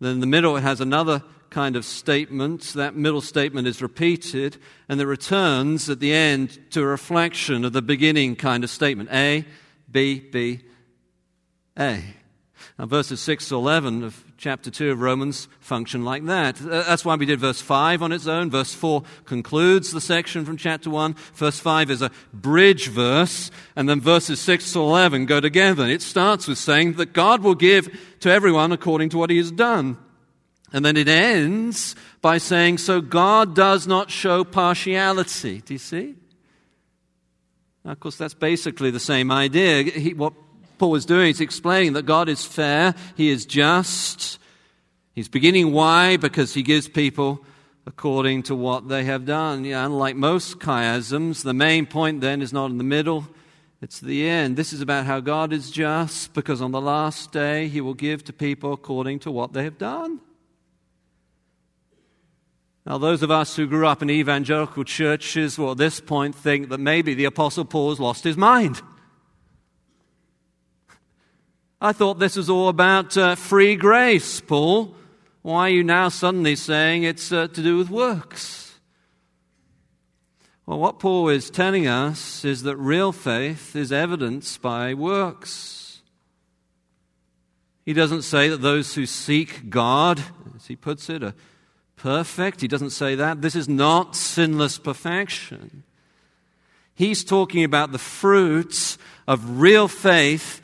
then 0.00 0.12
in 0.12 0.20
the 0.20 0.26
middle 0.26 0.56
it 0.56 0.60
has 0.60 0.80
another 0.80 1.22
kind 1.52 1.76
of 1.76 1.84
statement. 1.84 2.72
That 2.72 2.96
middle 2.96 3.20
statement 3.20 3.68
is 3.68 3.82
repeated, 3.82 4.56
and 4.88 5.00
it 5.00 5.06
returns 5.06 5.88
at 5.88 6.00
the 6.00 6.12
end 6.12 6.58
to 6.70 6.82
a 6.82 6.86
reflection 6.86 7.64
of 7.64 7.72
the 7.72 7.82
beginning 7.82 8.34
kind 8.36 8.64
of 8.64 8.70
statement 8.70 9.10
A, 9.12 9.44
B, 9.90 10.18
B, 10.18 10.60
A. 11.78 12.02
Now, 12.78 12.86
verses 12.86 13.20
6 13.20 13.48
to 13.48 13.56
11 13.56 14.02
of 14.02 14.24
chapter 14.38 14.70
2 14.70 14.92
of 14.92 15.00
Romans 15.00 15.46
function 15.60 16.04
like 16.04 16.24
that. 16.24 16.60
Uh, 16.60 16.82
that's 16.82 17.04
why 17.04 17.14
we 17.16 17.26
did 17.26 17.38
verse 17.38 17.60
5 17.60 18.02
on 18.02 18.12
its 18.12 18.26
own. 18.26 18.50
Verse 18.50 18.72
4 18.72 19.02
concludes 19.26 19.92
the 19.92 20.00
section 20.00 20.44
from 20.44 20.56
chapter 20.56 20.88
1. 20.88 21.14
Verse 21.34 21.60
5 21.60 21.90
is 21.90 22.02
a 22.02 22.10
bridge 22.32 22.88
verse, 22.88 23.50
and 23.76 23.88
then 23.88 24.00
verses 24.00 24.40
6 24.40 24.72
to 24.72 24.80
11 24.80 25.26
go 25.26 25.38
together. 25.40 25.86
It 25.86 26.02
starts 26.02 26.48
with 26.48 26.58
saying 26.58 26.94
that 26.94 27.12
God 27.12 27.42
will 27.42 27.54
give 27.54 28.16
to 28.20 28.30
everyone 28.30 28.72
according 28.72 29.10
to 29.10 29.18
what 29.18 29.30
he 29.30 29.36
has 29.36 29.52
done. 29.52 29.98
And 30.72 30.84
then 30.84 30.96
it 30.96 31.08
ends 31.08 31.94
by 32.20 32.38
saying, 32.38 32.78
So 32.78 33.00
God 33.00 33.54
does 33.54 33.86
not 33.86 34.10
show 34.10 34.44
partiality. 34.44 35.60
Do 35.60 35.74
you 35.74 35.78
see? 35.78 36.14
Now, 37.84 37.92
of 37.92 38.00
course, 38.00 38.16
that's 38.16 38.34
basically 38.34 38.90
the 38.90 39.00
same 39.00 39.30
idea. 39.30 39.82
He, 39.82 40.14
what 40.14 40.32
Paul 40.78 40.94
is 40.94 41.04
doing 41.04 41.30
is 41.30 41.40
explaining 41.40 41.92
that 41.94 42.06
God 42.06 42.28
is 42.28 42.44
fair, 42.44 42.94
He 43.16 43.28
is 43.28 43.44
just. 43.44 44.38
He's 45.14 45.28
beginning 45.28 45.72
why? 45.72 46.16
Because 46.16 46.54
He 46.54 46.62
gives 46.62 46.88
people 46.88 47.44
according 47.86 48.44
to 48.44 48.54
what 48.54 48.88
they 48.88 49.04
have 49.04 49.26
done. 49.26 49.64
Yeah, 49.64 49.84
unlike 49.84 50.16
most 50.16 50.58
chiasms, 50.60 51.42
the 51.42 51.52
main 51.52 51.86
point 51.86 52.20
then 52.20 52.40
is 52.40 52.52
not 52.52 52.70
in 52.70 52.78
the 52.78 52.84
middle, 52.84 53.26
it's 53.80 53.98
the 53.98 54.28
end. 54.28 54.56
This 54.56 54.72
is 54.72 54.80
about 54.80 55.06
how 55.06 55.18
God 55.18 55.52
is 55.52 55.70
just, 55.70 56.34
because 56.34 56.62
on 56.62 56.70
the 56.70 56.80
last 56.80 57.32
day 57.32 57.66
He 57.66 57.80
will 57.80 57.94
give 57.94 58.22
to 58.24 58.32
people 58.32 58.72
according 58.72 59.18
to 59.20 59.30
what 59.30 59.52
they 59.52 59.64
have 59.64 59.76
done. 59.76 60.20
Now, 62.84 62.98
those 62.98 63.22
of 63.22 63.30
us 63.30 63.54
who 63.54 63.66
grew 63.66 63.86
up 63.86 64.02
in 64.02 64.10
evangelical 64.10 64.82
churches 64.82 65.56
will 65.56 65.72
at 65.72 65.78
this 65.78 66.00
point 66.00 66.34
think 66.34 66.68
that 66.70 66.78
maybe 66.78 67.14
the 67.14 67.26
Apostle 67.26 67.64
Paul 67.64 67.90
has 67.90 68.00
lost 68.00 68.24
his 68.24 68.36
mind. 68.36 68.82
I 71.80 71.92
thought 71.92 72.18
this 72.18 72.36
was 72.36 72.50
all 72.50 72.68
about 72.68 73.16
uh, 73.16 73.36
free 73.36 73.76
grace, 73.76 74.40
Paul. 74.40 74.96
Why 75.42 75.62
are 75.62 75.70
you 75.70 75.84
now 75.84 76.08
suddenly 76.08 76.56
saying 76.56 77.04
it's 77.04 77.32
uh, 77.32 77.46
to 77.48 77.62
do 77.62 77.76
with 77.76 77.88
works? 77.88 78.62
Well, 80.66 80.78
what 80.78 81.00
Paul 81.00 81.28
is 81.28 81.50
telling 81.50 81.86
us 81.86 82.44
is 82.44 82.62
that 82.62 82.76
real 82.76 83.12
faith 83.12 83.74
is 83.74 83.92
evidenced 83.92 84.62
by 84.62 84.94
works. 84.94 86.02
He 87.84 87.92
doesn't 87.92 88.22
say 88.22 88.48
that 88.48 88.62
those 88.62 88.94
who 88.94 89.06
seek 89.06 89.68
God, 89.68 90.22
as 90.54 90.66
he 90.66 90.76
puts 90.76 91.10
it, 91.10 91.24
are 91.24 91.34
perfect. 92.02 92.60
He 92.60 92.68
doesn't 92.68 92.90
say 92.90 93.14
that. 93.14 93.42
This 93.42 93.54
is 93.54 93.68
not 93.68 94.16
sinless 94.16 94.76
perfection. 94.76 95.84
He's 96.96 97.22
talking 97.22 97.62
about 97.62 97.92
the 97.92 97.98
fruits 97.98 98.98
of 99.28 99.60
real 99.60 99.86
faith 99.86 100.60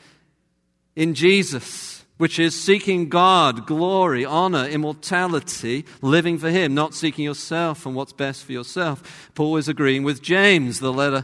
in 0.97 1.13
Jesus, 1.13 2.03
which 2.17 2.39
is 2.39 2.61
seeking 2.61 3.07
God, 3.07 3.65
glory, 3.65 4.25
honor, 4.25 4.65
immortality, 4.65 5.85
living 6.01 6.37
for 6.37 6.49
Him, 6.49 6.75
not 6.75 6.93
seeking 6.93 7.23
yourself 7.23 7.85
and 7.85 7.95
what's 7.95 8.13
best 8.13 8.43
for 8.43 8.51
yourself. 8.51 9.31
Paul 9.33 9.55
is 9.55 9.69
agreeing 9.69 10.03
with 10.03 10.21
James, 10.21 10.81
the 10.81 10.91
letter 10.91 11.23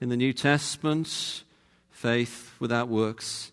in 0.00 0.10
the 0.10 0.16
New 0.16 0.32
Testament 0.32 1.42
faith 1.90 2.54
without 2.60 2.86
works 2.86 3.50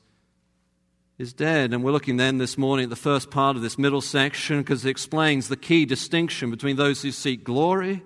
is 1.17 1.34
dead. 1.34 1.74
And 1.74 1.84
we're 1.84 1.91
looking 1.91 2.17
then 2.17 2.38
this 2.38 2.58
morning 2.58 2.86
at 2.86 2.89
the 2.89 2.96
first 2.96 3.29
part 3.29 3.55
of 3.55 3.62
this 3.62 3.77
middle 3.77 4.01
section 4.01 4.60
because 4.60 4.86
it 4.86 4.89
explains 4.89 5.48
the 5.48 5.58
key 5.58 5.86
distinction 5.86 6.50
between 6.50 6.75
those 6.75 7.01
who 7.01 7.12
seek 7.12 7.43
glory 7.43 8.03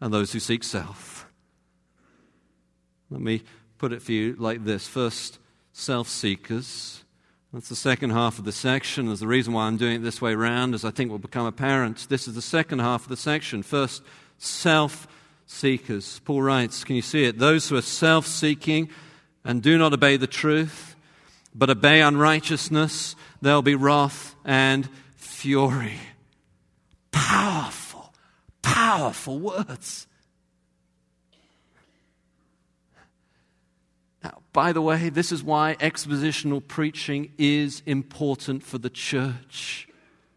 and 0.00 0.12
those 0.12 0.32
who 0.32 0.40
seek 0.40 0.62
self. 0.64 1.26
Let 3.10 3.20
me 3.20 3.42
put 3.78 3.92
it 3.92 4.02
for 4.02 4.12
you 4.12 4.36
like 4.38 4.64
this 4.64 4.86
first, 4.86 5.38
self 5.72 6.08
seekers, 6.08 7.02
That's 7.52 7.68
the 7.68 7.76
second 7.76 8.10
half 8.10 8.38
of 8.38 8.44
the 8.44 8.52
section. 8.52 9.06
There's 9.06 9.20
the 9.20 9.26
reason 9.26 9.52
why 9.52 9.66
I'm 9.66 9.76
doing 9.76 9.96
it 9.96 10.02
this 10.02 10.22
way 10.22 10.32
around, 10.32 10.74
as 10.74 10.84
I 10.84 10.90
think 10.90 11.10
will 11.10 11.18
become 11.18 11.46
apparent. 11.46 12.06
This 12.08 12.28
is 12.28 12.34
the 12.34 12.42
second 12.42 12.78
half 12.78 13.02
of 13.02 13.08
the 13.08 13.16
section. 13.16 13.62
First, 13.62 14.02
self 14.38 15.08
seekers. 15.46 16.20
Paul 16.20 16.42
writes, 16.42 16.84
can 16.84 16.94
you 16.94 17.02
see 17.02 17.24
it? 17.24 17.38
Those 17.38 17.68
who 17.68 17.76
are 17.76 17.82
self 17.82 18.26
seeking 18.26 18.88
and 19.44 19.60
do 19.62 19.76
not 19.76 19.92
obey 19.92 20.16
the 20.16 20.28
truth, 20.28 20.89
but 21.54 21.70
obey 21.70 22.00
unrighteousness, 22.00 23.16
there'll 23.40 23.62
be 23.62 23.74
wrath 23.74 24.34
and 24.44 24.88
fury. 25.16 25.98
Powerful, 27.12 28.12
powerful 28.62 29.38
words. 29.38 30.06
Now, 34.22 34.42
by 34.52 34.72
the 34.72 34.82
way, 34.82 35.08
this 35.08 35.32
is 35.32 35.42
why 35.42 35.76
expositional 35.80 36.66
preaching 36.66 37.32
is 37.38 37.82
important 37.86 38.62
for 38.62 38.78
the 38.78 38.90
church, 38.90 39.88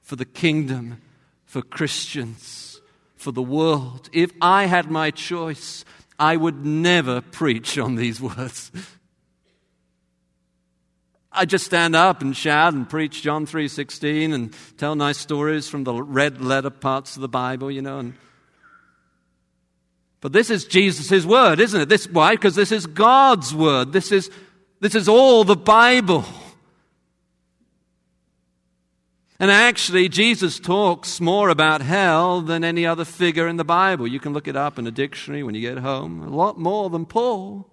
for 0.01 0.15
the 0.15 0.25
kingdom, 0.25 1.01
for 1.45 1.61
Christians, 1.61 2.81
for 3.15 3.31
the 3.31 3.41
world. 3.41 4.09
If 4.13 4.31
I 4.41 4.65
had 4.65 4.89
my 4.89 5.11
choice, 5.11 5.83
I 6.17 6.37
would 6.37 6.65
never 6.65 7.21
preach 7.21 7.77
on 7.77 7.95
these 7.95 8.21
words. 8.21 8.71
I 11.33 11.45
just 11.45 11.65
stand 11.65 11.95
up 11.95 12.21
and 12.21 12.35
shout 12.35 12.73
and 12.73 12.87
preach 12.87 13.23
John 13.23 13.45
3:16 13.45 14.33
and 14.33 14.55
tell 14.77 14.95
nice 14.95 15.17
stories 15.17 15.67
from 15.67 15.83
the 15.83 15.93
red 15.93 16.41
letter 16.41 16.69
parts 16.69 17.15
of 17.15 17.21
the 17.21 17.27
Bible, 17.27 17.71
you 17.71 17.81
know, 17.81 17.99
and 17.99 18.13
but 20.23 20.31
this 20.31 20.49
is 20.49 20.63
Jesus' 20.63 21.25
word, 21.25 21.59
isn't 21.59 21.81
it? 21.81 21.89
This 21.89 22.07
why? 22.07 22.35
Because 22.35 22.55
this 22.55 22.71
is 22.71 22.87
God's 22.87 23.53
word. 23.53 23.91
This 23.91 24.09
is, 24.09 24.31
this 24.79 24.95
is 24.95 25.09
all 25.09 25.43
the 25.43 25.57
Bible. 25.57 26.23
And 29.37 29.51
actually, 29.51 30.07
Jesus 30.07 30.61
talks 30.61 31.19
more 31.19 31.49
about 31.49 31.81
hell 31.81 32.39
than 32.39 32.63
any 32.63 32.85
other 32.85 33.03
figure 33.03 33.49
in 33.49 33.57
the 33.57 33.65
Bible. 33.65 34.07
You 34.07 34.21
can 34.21 34.31
look 34.31 34.47
it 34.47 34.55
up 34.55 34.79
in 34.79 34.87
a 34.87 34.91
dictionary 34.91 35.43
when 35.43 35.55
you 35.55 35.61
get 35.61 35.79
home. 35.79 36.23
A 36.23 36.29
lot 36.29 36.57
more 36.57 36.89
than 36.89 37.05
Paul. 37.05 37.67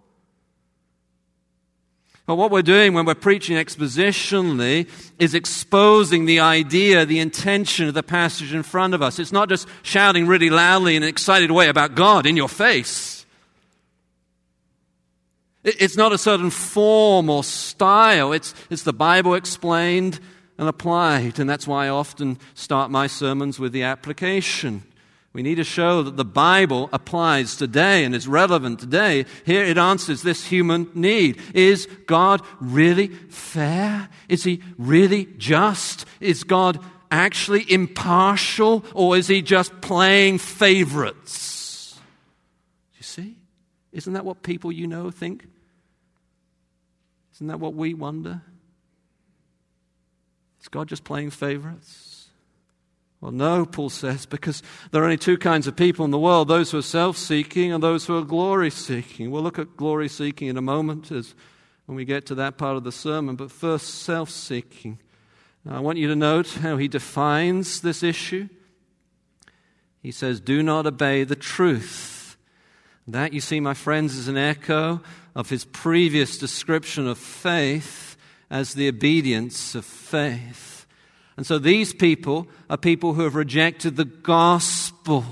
But 2.31 2.37
what 2.37 2.53
we're 2.53 2.63
doing 2.63 2.95
when 2.95 3.07
we're 3.07 3.17
preaching 3.17 3.57
expositionally 3.57 4.89
is 5.19 5.35
exposing 5.35 6.27
the 6.27 6.39
idea, 6.39 7.05
the 7.05 7.19
intention 7.19 7.89
of 7.89 7.95
the 7.95 8.05
passage 8.05 8.55
in 8.55 8.63
front 8.63 8.95
of 8.95 9.03
us. 9.03 9.19
It's 9.19 9.33
not 9.33 9.49
just 9.49 9.67
shouting 9.83 10.29
really 10.29 10.49
loudly 10.49 10.95
in 10.95 11.03
an 11.03 11.09
excited 11.09 11.51
way 11.51 11.69
about 11.69 11.97
God 11.97 12.27
in 12.27 12.37
your 12.37 12.49
face. 12.49 13.27
It's 15.65 15.97
not 15.97 16.13
a 16.13 16.19
certain 16.19 16.51
form 16.51 17.29
or 17.29 17.43
style. 17.43 18.33
It's, 18.33 18.55
it's 18.71 18.85
the 18.85 18.93
Bible 18.93 19.35
explained 19.35 20.21
and 20.57 20.69
applied. 20.69 21.41
And 21.41 21.51
that's 21.51 21.67
why 21.67 21.87
I 21.87 21.89
often 21.89 22.39
start 22.55 22.93
my 22.93 23.09
sermons 23.09 23.59
with 23.59 23.73
the 23.73 23.83
application. 23.83 24.85
We 25.33 25.43
need 25.43 25.57
to 25.57 25.65
show 25.65 26.03
that 26.03 26.17
the 26.17 26.25
Bible 26.25 26.89
applies 26.93 27.55
today 27.55 28.05
and 28.05 28.17
is 28.17 28.27
relevant 28.27 28.81
today. 28.81 29.27
Here 29.47 29.65
it 29.65 29.79
answers 29.79 30.23
this 30.23 30.47
human 30.47 30.91
need. 30.93 31.41
Is 31.55 31.87
God 32.07 32.43
really 32.59 33.09
fair? 33.09 34.09
Is 34.29 34.43
he 34.43 34.61
really 34.77 35.27
just? 35.39 36.05
Is 36.19 36.43
God 36.43 36.81
actually 37.13 37.71
impartial 37.71 38.85
or 38.93 39.17
is 39.17 39.29
he 39.29 39.41
just 39.41 39.81
playing 39.81 40.39
favorites? 40.39 41.97
You 42.97 43.05
see? 43.05 43.37
Isn't 43.93 44.15
that 44.15 44.25
what 44.25 44.43
people 44.43 44.73
you 44.73 44.89
know 44.89 45.13
think? 45.13 45.47
Isn't 47.35 47.47
that 47.47 47.61
what 47.61 47.75
we 47.75 47.95
wonder? 47.95 48.43
Is 50.61 50.67
God 50.67 50.89
just 50.89 51.05
playing 51.05 51.31
favorites? 51.31 52.10
Well, 53.21 53.33
no, 53.33 53.67
Paul 53.67 53.91
says, 53.91 54.25
because 54.25 54.63
there 54.91 55.03
are 55.03 55.05
only 55.05 55.19
two 55.19 55.37
kinds 55.37 55.67
of 55.67 55.77
people 55.77 56.07
in 56.07 56.11
the 56.11 56.19
world 56.19 56.49
those 56.49 56.71
who 56.71 56.79
are 56.79 56.83
self 56.83 57.19
seeking 57.19 57.71
and 57.73 57.83
those 57.83 58.07
who 58.07 58.17
are 58.17 58.25
glory 58.25 58.71
seeking. 58.71 59.31
We'll 59.31 59.43
look 59.43 59.59
at 59.59 59.77
glory 59.77 60.09
seeking 60.09 60.49
in 60.49 60.57
a 60.57 60.63
moment 60.63 61.13
as 61.13 61.35
when 61.85 61.97
we 61.97 62.05
get 62.05 62.25
to 62.27 62.35
that 62.37 62.57
part 62.57 62.77
of 62.77 62.85
the 62.85 62.93
sermon, 62.93 63.37
but 63.37 63.51
first, 63.51 64.03
self 64.03 64.31
seeking. 64.31 64.99
I 65.69 65.81
want 65.81 65.99
you 65.99 66.09
to 66.09 66.17
note 66.17 66.49
how 66.63 66.79
he 66.79 66.89
defines 66.89 67.83
this 67.83 68.03
issue. 68.03 68.49
He 70.03 70.11
says, 70.13 70.41
Do 70.41 70.63
not 70.63 70.87
obey 70.87 71.25
the 71.25 71.37
truth. 71.37 72.39
That, 73.07 73.33
you 73.35 73.41
see, 73.41 73.61
my 73.61 73.75
friends, 73.75 74.17
is 74.17 74.29
an 74.29 74.39
echo 74.39 75.03
of 75.35 75.51
his 75.51 75.65
previous 75.65 76.39
description 76.39 77.07
of 77.07 77.19
faith 77.19 78.17
as 78.49 78.75
the 78.75 78.89
obedience 78.89 79.75
of 79.75 79.85
faith. 79.85 80.70
And 81.41 81.47
so 81.47 81.59
these 81.59 81.95
people 81.95 82.49
are 82.69 82.77
people 82.77 83.15
who 83.15 83.23
have 83.23 83.35
rejected 83.35 83.97
the 83.97 84.05
gospel. 84.05 85.25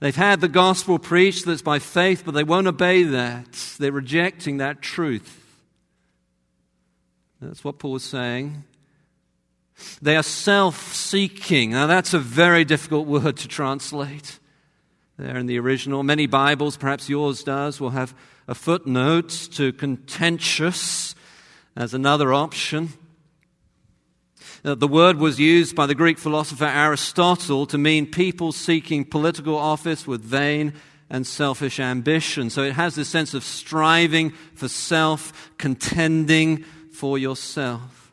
They've 0.00 0.16
had 0.16 0.40
the 0.40 0.48
gospel 0.48 0.98
preached 0.98 1.44
that's 1.44 1.60
by 1.60 1.78
faith, 1.78 2.22
but 2.24 2.32
they 2.32 2.42
won't 2.42 2.66
obey 2.66 3.02
that. 3.02 3.52
They're 3.78 3.92
rejecting 3.92 4.56
that 4.56 4.80
truth. 4.80 5.44
That's 7.38 7.62
what 7.64 7.78
Paul 7.78 7.96
is 7.96 8.04
saying. 8.04 8.64
They 10.00 10.16
are 10.16 10.22
self 10.22 10.94
seeking. 10.94 11.72
Now, 11.72 11.86
that's 11.86 12.14
a 12.14 12.18
very 12.18 12.64
difficult 12.64 13.06
word 13.06 13.36
to 13.36 13.48
translate 13.48 14.38
there 15.18 15.36
in 15.36 15.44
the 15.44 15.58
original. 15.58 16.02
Many 16.02 16.26
Bibles, 16.26 16.78
perhaps 16.78 17.10
yours 17.10 17.42
does, 17.42 17.78
will 17.78 17.90
have 17.90 18.14
a 18.48 18.54
footnote 18.54 19.28
to 19.52 19.74
contentious 19.74 21.14
as 21.76 21.92
another 21.92 22.32
option. 22.32 22.94
Uh, 24.66 24.74
the 24.74 24.88
word 24.88 25.18
was 25.18 25.38
used 25.38 25.76
by 25.76 25.86
the 25.86 25.94
Greek 25.94 26.18
philosopher 26.18 26.64
Aristotle 26.64 27.66
to 27.66 27.78
mean 27.78 28.04
people 28.04 28.50
seeking 28.50 29.04
political 29.04 29.56
office 29.56 30.08
with 30.08 30.20
vain 30.22 30.72
and 31.08 31.24
selfish 31.24 31.78
ambition. 31.78 32.50
So 32.50 32.64
it 32.64 32.72
has 32.72 32.96
this 32.96 33.08
sense 33.08 33.32
of 33.32 33.44
striving 33.44 34.30
for 34.54 34.66
self, 34.66 35.52
contending 35.56 36.64
for 36.90 37.16
yourself. 37.16 38.12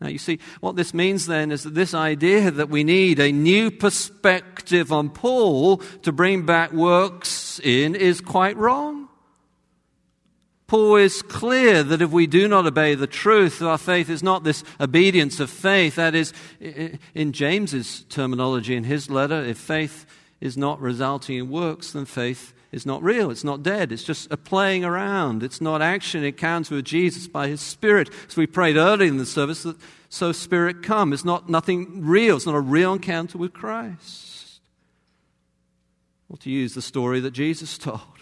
Now, 0.00 0.08
you 0.08 0.16
see, 0.16 0.38
what 0.60 0.76
this 0.76 0.94
means 0.94 1.26
then 1.26 1.52
is 1.52 1.64
that 1.64 1.74
this 1.74 1.92
idea 1.92 2.50
that 2.50 2.70
we 2.70 2.82
need 2.82 3.20
a 3.20 3.30
new 3.30 3.70
perspective 3.70 4.90
on 4.90 5.10
Paul 5.10 5.78
to 6.02 6.12
bring 6.12 6.46
back 6.46 6.72
works 6.72 7.60
in 7.62 7.94
is 7.94 8.22
quite 8.22 8.56
wrong. 8.56 9.07
Paul 10.68 10.96
is 10.96 11.22
clear 11.22 11.82
that 11.82 12.02
if 12.02 12.10
we 12.10 12.26
do 12.26 12.46
not 12.46 12.66
obey 12.66 12.94
the 12.94 13.06
truth, 13.06 13.62
our 13.62 13.78
faith 13.78 14.10
is 14.10 14.22
not 14.22 14.44
this 14.44 14.62
obedience 14.78 15.40
of 15.40 15.48
faith. 15.48 15.94
That 15.94 16.14
is, 16.14 16.34
in 16.60 17.32
James's 17.32 18.04
terminology 18.10 18.76
in 18.76 18.84
his 18.84 19.08
letter, 19.08 19.40
if 19.42 19.56
faith 19.56 20.04
is 20.42 20.58
not 20.58 20.78
resulting 20.78 21.38
in 21.38 21.48
works, 21.48 21.92
then 21.92 22.04
faith 22.04 22.52
is 22.70 22.84
not 22.84 23.02
real. 23.02 23.30
It's 23.30 23.44
not 23.44 23.62
dead. 23.62 23.92
It's 23.92 24.04
just 24.04 24.30
a 24.30 24.36
playing 24.36 24.84
around. 24.84 25.42
It's 25.42 25.62
not 25.62 25.80
action 25.80 26.22
encounter 26.22 26.74
with 26.74 26.84
Jesus 26.84 27.26
by 27.26 27.48
his 27.48 27.62
Spirit. 27.62 28.10
So 28.28 28.42
we 28.42 28.46
prayed 28.46 28.76
earlier 28.76 29.08
in 29.08 29.16
the 29.16 29.24
service 29.24 29.62
that 29.62 29.76
so 30.10 30.32
Spirit 30.32 30.82
come. 30.82 31.14
It's 31.14 31.24
not 31.24 31.48
nothing 31.48 32.04
real. 32.04 32.36
It's 32.36 32.44
not 32.44 32.54
a 32.54 32.60
real 32.60 32.92
encounter 32.92 33.38
with 33.38 33.54
Christ. 33.54 34.60
Or 36.28 36.36
to 36.36 36.50
use 36.50 36.74
the 36.74 36.82
story 36.82 37.20
that 37.20 37.30
Jesus 37.30 37.78
told. 37.78 38.17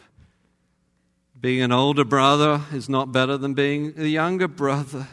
Being 1.46 1.62
an 1.62 1.70
older 1.70 2.04
brother 2.04 2.60
is 2.72 2.88
not 2.88 3.12
better 3.12 3.36
than 3.36 3.54
being 3.54 3.94
a 3.96 4.04
younger 4.04 4.48
brother. 4.48 5.06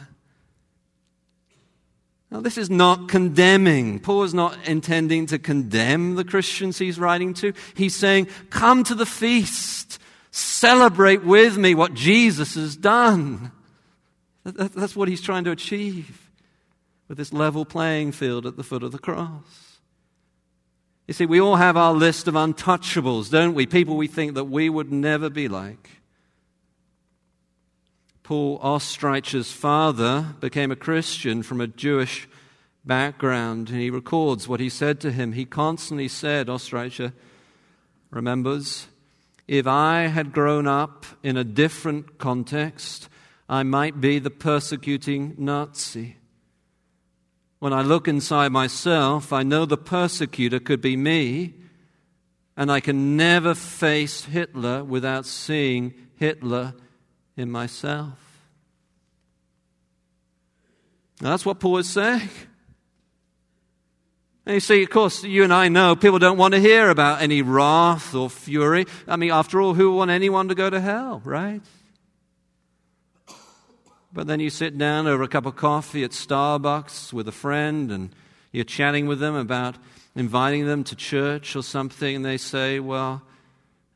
Now, 2.28 2.40
this 2.40 2.58
is 2.58 2.68
not 2.68 3.06
condemning. 3.06 4.00
Paul 4.00 4.24
is 4.24 4.34
not 4.34 4.58
intending 4.66 5.26
to 5.26 5.38
condemn 5.38 6.16
the 6.16 6.24
Christians 6.24 6.76
he's 6.76 6.98
writing 6.98 7.34
to. 7.34 7.52
He's 7.76 7.94
saying, 7.94 8.26
Come 8.50 8.82
to 8.82 8.96
the 8.96 9.06
feast, 9.06 10.00
celebrate 10.32 11.22
with 11.22 11.56
me 11.56 11.76
what 11.76 11.94
Jesus 11.94 12.56
has 12.56 12.76
done. 12.76 13.52
That's 14.42 14.96
what 14.96 15.06
he's 15.06 15.22
trying 15.22 15.44
to 15.44 15.52
achieve 15.52 16.32
with 17.06 17.16
this 17.16 17.32
level 17.32 17.64
playing 17.64 18.10
field 18.10 18.44
at 18.44 18.56
the 18.56 18.64
foot 18.64 18.82
of 18.82 18.90
the 18.90 18.98
cross. 18.98 19.78
You 21.06 21.14
see, 21.14 21.26
we 21.26 21.40
all 21.40 21.54
have 21.54 21.76
our 21.76 21.94
list 21.94 22.26
of 22.26 22.34
untouchables, 22.34 23.30
don't 23.30 23.54
we? 23.54 23.66
People 23.66 23.96
we 23.96 24.08
think 24.08 24.34
that 24.34 24.46
we 24.46 24.68
would 24.68 24.90
never 24.90 25.30
be 25.30 25.46
like. 25.46 26.00
Paul 28.24 28.58
Oestreicher's 28.60 29.52
father 29.52 30.34
became 30.40 30.70
a 30.70 30.76
Christian 30.76 31.42
from 31.42 31.60
a 31.60 31.66
Jewish 31.66 32.26
background, 32.82 33.68
and 33.68 33.78
he 33.78 33.90
records 33.90 34.48
what 34.48 34.60
he 34.60 34.70
said 34.70 34.98
to 35.00 35.12
him. 35.12 35.32
He 35.32 35.44
constantly 35.44 36.08
said, 36.08 36.48
Oestreicher 36.48 37.12
remembers, 38.10 38.86
if 39.46 39.66
I 39.66 40.06
had 40.06 40.32
grown 40.32 40.66
up 40.66 41.04
in 41.22 41.36
a 41.36 41.44
different 41.44 42.16
context, 42.16 43.10
I 43.46 43.62
might 43.62 44.00
be 44.00 44.18
the 44.18 44.30
persecuting 44.30 45.34
Nazi. 45.36 46.16
When 47.58 47.74
I 47.74 47.82
look 47.82 48.08
inside 48.08 48.52
myself, 48.52 49.34
I 49.34 49.42
know 49.42 49.66
the 49.66 49.76
persecutor 49.76 50.60
could 50.60 50.80
be 50.80 50.96
me, 50.96 51.52
and 52.56 52.72
I 52.72 52.80
can 52.80 53.18
never 53.18 53.54
face 53.54 54.24
Hitler 54.24 54.82
without 54.82 55.26
seeing 55.26 55.92
Hitler 56.16 56.72
in 57.36 57.50
myself. 57.50 58.18
Now, 61.20 61.30
that's 61.30 61.46
what 61.46 61.60
Paul 61.60 61.78
is 61.78 61.88
saying. 61.88 62.28
And 64.46 64.54
you 64.54 64.60
see, 64.60 64.82
of 64.82 64.90
course, 64.90 65.24
you 65.24 65.42
and 65.42 65.54
I 65.54 65.68
know 65.68 65.96
people 65.96 66.18
don't 66.18 66.36
want 66.36 66.52
to 66.54 66.60
hear 66.60 66.90
about 66.90 67.22
any 67.22 67.40
wrath 67.40 68.14
or 68.14 68.28
fury. 68.28 68.86
I 69.08 69.16
mean, 69.16 69.30
after 69.30 69.60
all, 69.60 69.74
who 69.74 69.90
would 69.90 69.96
want 69.96 70.10
anyone 70.10 70.48
to 70.48 70.54
go 70.54 70.68
to 70.68 70.80
hell, 70.80 71.22
right? 71.24 71.62
But 74.12 74.26
then 74.26 74.40
you 74.40 74.50
sit 74.50 74.76
down 74.76 75.06
over 75.06 75.22
a 75.22 75.28
cup 75.28 75.46
of 75.46 75.56
coffee 75.56 76.04
at 76.04 76.10
Starbucks 76.10 77.12
with 77.12 77.26
a 77.26 77.32
friend 77.32 77.90
and 77.90 78.10
you're 78.52 78.64
chatting 78.64 79.06
with 79.06 79.18
them 79.18 79.34
about 79.34 79.76
inviting 80.14 80.66
them 80.66 80.84
to 80.84 80.94
church 80.94 81.56
or 81.56 81.62
something, 81.62 82.14
and 82.14 82.24
they 82.24 82.36
say, 82.36 82.78
well, 82.78 83.22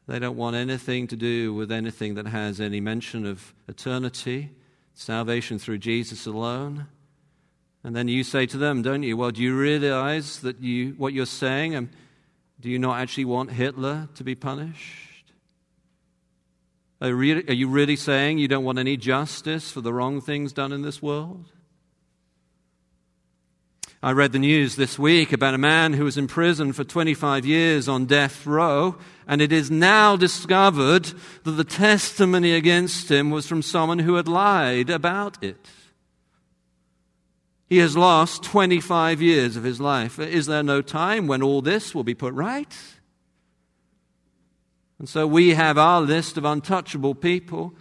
they 0.08 0.18
don't 0.18 0.38
want 0.38 0.56
anything 0.56 1.06
to 1.08 1.16
do 1.16 1.52
with 1.52 1.70
anything 1.70 2.14
that 2.14 2.26
has 2.26 2.62
any 2.62 2.80
mention 2.80 3.26
of 3.26 3.52
eternity, 3.68 4.50
salvation 4.94 5.58
through 5.58 5.78
Jesus 5.78 6.24
alone. 6.24 6.86
And 7.84 7.94
then 7.94 8.08
you 8.08 8.24
say 8.24 8.46
to 8.46 8.56
them, 8.56 8.80
don't 8.80 9.02
you? 9.02 9.18
Well, 9.18 9.30
do 9.30 9.42
you 9.42 9.56
realize 9.56 10.40
that 10.40 10.60
you, 10.60 10.94
what 10.96 11.12
you're 11.12 11.26
saying? 11.26 11.76
Um, 11.76 11.90
do 12.58 12.70
you 12.70 12.78
not 12.78 12.98
actually 12.98 13.26
want 13.26 13.52
Hitler 13.52 14.08
to 14.14 14.24
be 14.24 14.34
punished? 14.34 15.24
Are, 17.02 17.22
you 17.22 17.68
really 17.68 17.94
saying 17.94 18.38
you 18.38 18.48
don't 18.48 18.64
want 18.64 18.78
any 18.78 18.96
justice 18.96 19.70
for 19.70 19.82
the 19.82 19.92
wrong 19.92 20.22
things 20.22 20.54
done 20.54 20.72
in 20.72 20.80
this 20.80 21.02
world? 21.02 21.44
I 24.00 24.12
read 24.12 24.30
the 24.30 24.38
news 24.38 24.76
this 24.76 24.96
week 24.96 25.32
about 25.32 25.54
a 25.54 25.58
man 25.58 25.92
who 25.92 26.04
was 26.04 26.16
in 26.16 26.28
prison 26.28 26.72
for 26.72 26.84
25 26.84 27.44
years 27.44 27.88
on 27.88 28.06
death 28.06 28.46
row, 28.46 28.96
and 29.26 29.42
it 29.42 29.50
is 29.50 29.72
now 29.72 30.14
discovered 30.14 31.12
that 31.42 31.50
the 31.50 31.64
testimony 31.64 32.52
against 32.52 33.10
him 33.10 33.30
was 33.30 33.48
from 33.48 33.60
someone 33.60 33.98
who 33.98 34.14
had 34.14 34.28
lied 34.28 34.88
about 34.88 35.42
it. 35.42 35.68
He 37.68 37.78
has 37.78 37.96
lost 37.96 38.44
25 38.44 39.20
years 39.20 39.56
of 39.56 39.64
his 39.64 39.80
life. 39.80 40.20
Is 40.20 40.46
there 40.46 40.62
no 40.62 40.80
time 40.80 41.26
when 41.26 41.42
all 41.42 41.60
this 41.60 41.92
will 41.92 42.04
be 42.04 42.14
put 42.14 42.32
right? 42.34 42.72
And 45.00 45.08
so 45.08 45.26
we 45.26 45.54
have 45.54 45.76
our 45.76 46.00
list 46.00 46.36
of 46.36 46.44
untouchable 46.44 47.16
people, 47.16 47.74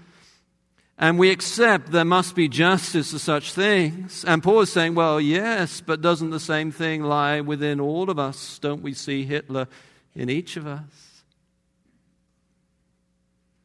and 0.97 1.19
we 1.19 1.29
accept 1.29 1.91
there 1.91 2.05
must 2.05 2.35
be 2.35 2.47
justice 2.47 3.11
for 3.11 3.19
such 3.19 3.53
things. 3.53 4.25
And 4.25 4.41
Paul 4.41 4.61
is 4.61 4.71
saying, 4.71 4.95
well, 4.95 5.21
yes, 5.21 5.79
but 5.79 6.01
doesn't 6.01 6.31
the 6.31 6.39
same 6.39 6.71
thing 6.71 7.03
lie 7.03 7.41
within 7.41 7.79
all 7.79 8.09
of 8.09 8.17
us? 8.17 8.57
Don't 8.59 8.81
we 8.81 8.93
see 8.93 9.23
Hitler 9.23 9.67
in 10.15 10.29
each 10.29 10.57
of 10.57 10.65
us? 10.65 11.23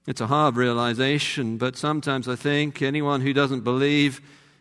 It's 0.07 0.21
a 0.21 0.27
hard 0.27 0.57
realization, 0.57 1.57
but 1.57 1.77
sometimes 1.77 2.29
I 2.29 2.37
think 2.37 2.83
anyone 2.83 3.21
who 3.21 3.33
doesn't 3.33 3.61
believe 3.61 4.21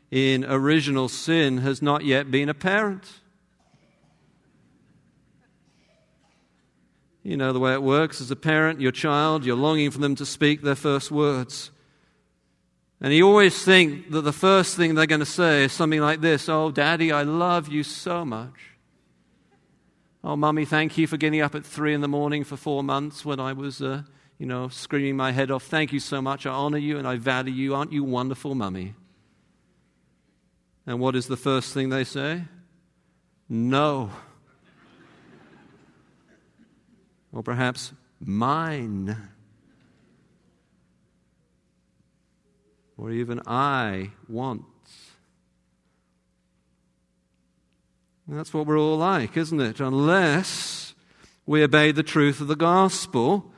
in 0.10 0.46
original 0.46 1.10
sin 1.10 1.58
has 1.60 1.82
not 1.82 2.06
yet 2.06 2.32
been 2.32 2.48
a 2.48 2.54
parent. 2.54 3.06
You 7.24 7.38
know 7.38 7.54
the 7.54 7.60
way 7.60 7.74
it 7.74 7.84
works 7.84 8.22
as 8.22 8.32
a 8.32 8.36
parent, 8.36 8.82
your 8.82 8.92
child, 8.92 9.46
you're 9.46 9.56
longing 9.56 9.92
for 9.92 10.00
them 10.00 10.16
to 10.16 10.26
speak 10.26 10.62
their 10.62 10.76
first 10.76 11.12
words. 11.12 11.72
And 13.02 13.12
you 13.12 13.28
always 13.28 13.64
think 13.64 14.12
that 14.12 14.22
the 14.22 14.32
first 14.32 14.78
thing 14.78 14.94
they're 14.94 15.08
going 15.08 15.20
to 15.20 15.26
say 15.26 15.64
is 15.64 15.74
something 15.74 16.00
like 16.00 16.22
this 16.22 16.48
Oh, 16.48 16.70
Daddy, 16.72 17.12
I 17.12 17.24
love 17.24 17.68
you 17.68 17.84
so 17.84 18.24
much. 18.24 18.54
Oh, 20.24 20.36
Mummy, 20.36 20.66
thank 20.66 21.00
you 21.00 21.08
for 21.08 21.18
getting 21.18 21.42
up 21.42 21.56
at 21.56 21.66
three 21.66 21.96
in 21.96 22.02
the 22.02 22.08
morning 22.08 22.44
for 22.44 22.56
four 22.56 22.84
months 22.84 23.26
when 23.26 23.40
I 23.40 23.54
was, 23.54 23.82
uh, 23.82 24.04
you 24.38 24.46
know, 24.46 24.68
screaming 24.68 25.18
my 25.18 25.32
head 25.32 25.50
off. 25.50 25.64
Thank 25.64 25.92
you 25.92 26.00
so 26.00 26.22
much. 26.22 26.46
I 26.46 26.52
honor 26.52 26.78
you 26.78 27.00
and 27.00 27.08
I 27.08 27.16
value 27.16 27.52
you. 27.52 27.74
Aren't 27.74 27.92
you 27.92 28.04
wonderful, 28.04 28.54
Mummy? 28.54 28.94
And 30.86 31.00
what 31.00 31.16
is 31.16 31.26
the 31.26 31.38
first 31.38 31.74
thing 31.74 31.90
they 31.90 32.04
say? 32.04 32.44
No. 33.50 34.12
or 37.34 37.42
perhaps 37.42 37.94
mine. 38.20 39.18
Or 43.02 43.10
even 43.10 43.42
I 43.48 44.12
want. 44.30 44.64
And 48.28 48.38
that's 48.38 48.54
what 48.54 48.68
we're 48.68 48.78
all 48.78 48.98
like, 48.98 49.36
isn't 49.36 49.60
it? 49.60 49.80
Unless 49.80 50.94
we 51.48 51.64
obey 51.64 51.92
the 51.92 52.04
truth 52.04 52.42
of 52.42 52.48
the 52.48 52.56
gospel, 52.56 53.52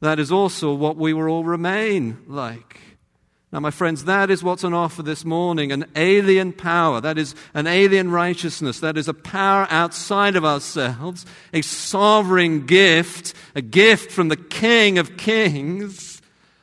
that 0.00 0.18
is 0.18 0.30
also 0.30 0.74
what 0.74 0.98
we 0.98 1.14
will 1.14 1.28
all 1.28 1.44
remain 1.44 2.18
like. 2.28 2.78
Now, 3.50 3.60
my 3.60 3.70
friends, 3.70 4.04
that 4.04 4.30
is 4.30 4.42
what's 4.42 4.64
on 4.64 4.74
offer 4.74 5.02
this 5.02 5.24
morning 5.24 5.72
an 5.72 5.86
alien 5.96 6.52
power. 6.52 7.00
That 7.00 7.16
is 7.16 7.34
an 7.54 7.66
alien 7.66 8.10
righteousness. 8.10 8.80
That 8.80 8.98
is 8.98 9.08
a 9.08 9.14
power 9.14 9.66
outside 9.70 10.36
of 10.36 10.44
ourselves, 10.44 11.24
a 11.54 11.62
sovereign 11.62 12.66
gift, 12.66 13.32
a 13.54 13.62
gift 13.62 14.10
from 14.12 14.28
the 14.28 14.36
King 14.36 14.98
of 14.98 15.16
Kings, 15.16 16.13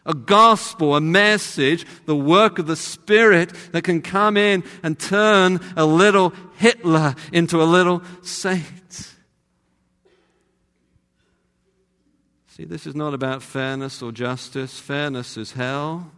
a 0.05 0.13
gospel, 0.13 0.95
a 0.95 1.01
message, 1.01 1.85
the 2.05 2.15
work 2.15 2.59
of 2.59 2.67
the 2.67 2.75
Spirit 2.75 3.53
that 3.71 3.83
can 3.83 4.01
come 4.01 4.37
in 4.37 4.63
and 4.83 4.99
turn 4.99 5.59
a 5.75 5.85
little 5.85 6.33
Hitler 6.55 7.15
into 7.31 7.61
a 7.61 7.65
little 7.65 8.01
saint. 8.21 9.13
See, 12.47 12.65
this 12.65 12.85
is 12.85 12.95
not 12.95 13.13
about 13.13 13.41
fairness 13.41 14.01
or 14.01 14.11
justice. 14.11 14.79
Fairness 14.79 15.37
is 15.37 15.53
hell. 15.53 16.11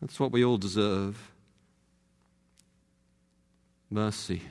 That's 0.00 0.18
what 0.18 0.32
we 0.32 0.44
all 0.44 0.58
deserve. 0.58 1.30
Mercy 3.90 4.42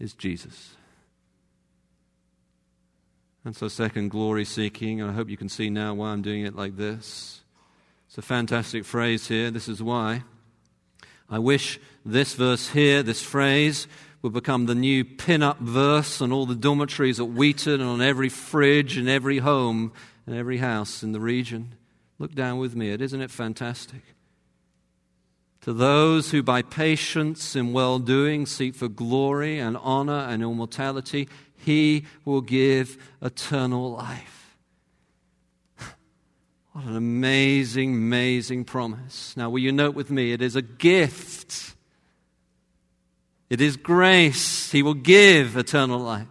is 0.00 0.14
Jesus. 0.14 0.74
And 3.44 3.54
so, 3.54 3.68
second, 3.68 4.10
glory 4.10 4.44
seeking. 4.44 5.00
And 5.00 5.10
I 5.10 5.14
hope 5.14 5.28
you 5.28 5.36
can 5.36 5.48
see 5.48 5.68
now 5.68 5.94
why 5.94 6.10
I'm 6.10 6.22
doing 6.22 6.44
it 6.46 6.56
like 6.56 6.76
this. 6.76 7.42
It's 8.08 8.18
a 8.18 8.22
fantastic 8.22 8.84
phrase 8.84 9.28
here. 9.28 9.50
This 9.50 9.68
is 9.68 9.82
why. 9.82 10.22
I 11.28 11.38
wish 11.38 11.80
this 12.04 12.34
verse 12.34 12.70
here, 12.70 13.02
this 13.02 13.22
phrase, 13.22 13.86
would 14.22 14.32
become 14.32 14.66
the 14.66 14.74
new 14.74 15.04
pin 15.04 15.42
up 15.42 15.58
verse 15.58 16.22
on 16.22 16.32
all 16.32 16.46
the 16.46 16.54
dormitories 16.54 17.20
at 17.20 17.28
Wheaton 17.28 17.80
and 17.80 17.90
on 17.90 18.00
every 18.00 18.28
fridge 18.28 18.96
and 18.96 19.08
every 19.08 19.38
home 19.38 19.92
and 20.26 20.34
every 20.34 20.58
house 20.58 21.02
in 21.02 21.12
the 21.12 21.20
region. 21.20 21.74
Look 22.18 22.34
down 22.34 22.58
with 22.58 22.74
me. 22.74 22.90
It 22.90 23.02
isn't 23.02 23.20
it 23.20 23.30
fantastic? 23.30 24.02
To 25.62 25.72
those 25.72 26.30
who 26.30 26.42
by 26.42 26.62
patience 26.62 27.56
in 27.56 27.72
well 27.72 27.98
doing 27.98 28.46
seek 28.46 28.74
for 28.74 28.88
glory 28.88 29.58
and 29.58 29.76
honor 29.78 30.26
and 30.28 30.42
immortality, 30.42 31.28
he 31.64 32.04
will 32.24 32.40
give 32.40 32.98
eternal 33.22 33.92
life. 33.92 34.56
What 36.72 36.86
an 36.86 36.96
amazing, 36.96 37.94
amazing 37.94 38.64
promise. 38.64 39.36
Now, 39.36 39.48
will 39.48 39.60
you 39.60 39.70
note 39.70 39.94
with 39.94 40.10
me? 40.10 40.32
It 40.32 40.42
is 40.42 40.56
a 40.56 40.62
gift, 40.62 41.74
it 43.48 43.60
is 43.60 43.76
grace. 43.76 44.72
He 44.72 44.82
will 44.82 44.94
give 44.94 45.56
eternal 45.56 46.00
life. 46.00 46.26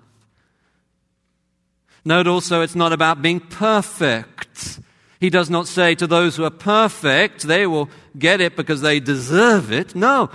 Note 2.05 2.27
also, 2.27 2.61
it's 2.61 2.75
not 2.75 2.91
about 2.91 3.21
being 3.21 3.39
perfect. 3.39 4.79
He 5.21 5.29
does 5.29 5.49
not 5.49 5.67
say 5.67 5.95
to 5.95 6.05
those 6.05 6.35
who 6.35 6.43
are 6.43 6.49
perfect, 6.49 7.43
they 7.43 7.65
will 7.65 7.89
get 8.17 8.41
it 8.41 8.57
because 8.57 8.81
they 8.81 8.99
deserve 8.99 9.71
it. 9.71 9.95
No, 9.95 10.29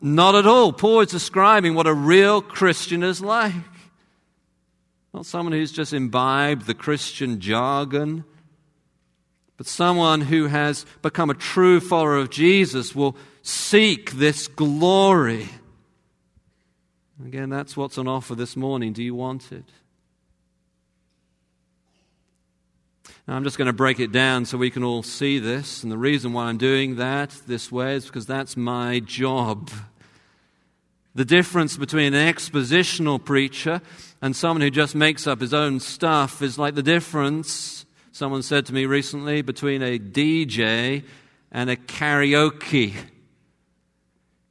not 0.00 0.36
at 0.36 0.46
all. 0.46 0.72
Paul 0.72 1.00
is 1.00 1.10
describing 1.10 1.74
what 1.74 1.88
a 1.88 1.92
real 1.92 2.40
Christian 2.40 3.02
is 3.02 3.20
like. 3.20 3.52
Not 5.14 5.26
someone 5.26 5.52
who's 5.52 5.72
just 5.72 5.92
imbibed 5.92 6.66
the 6.66 6.74
Christian 6.74 7.40
jargon, 7.40 8.24
but 9.56 9.66
someone 9.66 10.20
who 10.20 10.46
has 10.46 10.86
become 11.02 11.30
a 11.30 11.34
true 11.34 11.80
follower 11.80 12.16
of 12.16 12.30
Jesus 12.30 12.94
will 12.94 13.16
seek 13.42 14.12
this 14.12 14.46
glory. 14.46 15.48
Again, 17.24 17.48
that's 17.48 17.76
what's 17.76 17.98
on 17.98 18.06
offer 18.06 18.34
this 18.34 18.56
morning. 18.56 18.92
Do 18.92 19.02
you 19.02 19.14
want 19.14 19.50
it? 19.50 19.64
Now, 23.26 23.34
I'm 23.34 23.44
just 23.44 23.58
going 23.58 23.66
to 23.66 23.74
break 23.74 24.00
it 24.00 24.12
down 24.12 24.44
so 24.46 24.56
we 24.56 24.70
can 24.70 24.84
all 24.84 25.02
see 25.02 25.38
this. 25.38 25.82
And 25.82 25.90
the 25.92 25.98
reason 25.98 26.32
why 26.32 26.44
I'm 26.44 26.56
doing 26.56 26.96
that 26.96 27.30
this 27.46 27.70
way 27.72 27.94
is 27.94 28.06
because 28.06 28.24
that's 28.24 28.56
my 28.56 29.00
job. 29.00 29.70
The 31.14 31.24
difference 31.24 31.76
between 31.76 32.14
an 32.14 32.34
expositional 32.34 33.22
preacher 33.22 33.82
and 34.20 34.34
someone 34.34 34.60
who 34.60 34.70
just 34.70 34.94
makes 34.94 35.26
up 35.26 35.40
his 35.40 35.54
own 35.54 35.80
stuff 35.80 36.42
is 36.42 36.58
like 36.58 36.74
the 36.74 36.82
difference, 36.82 37.86
someone 38.12 38.42
said 38.42 38.66
to 38.66 38.74
me 38.74 38.86
recently, 38.86 39.42
between 39.42 39.82
a 39.82 39.98
DJ 39.98 41.04
and 41.52 41.70
a 41.70 41.76
karaoke. 41.76 42.94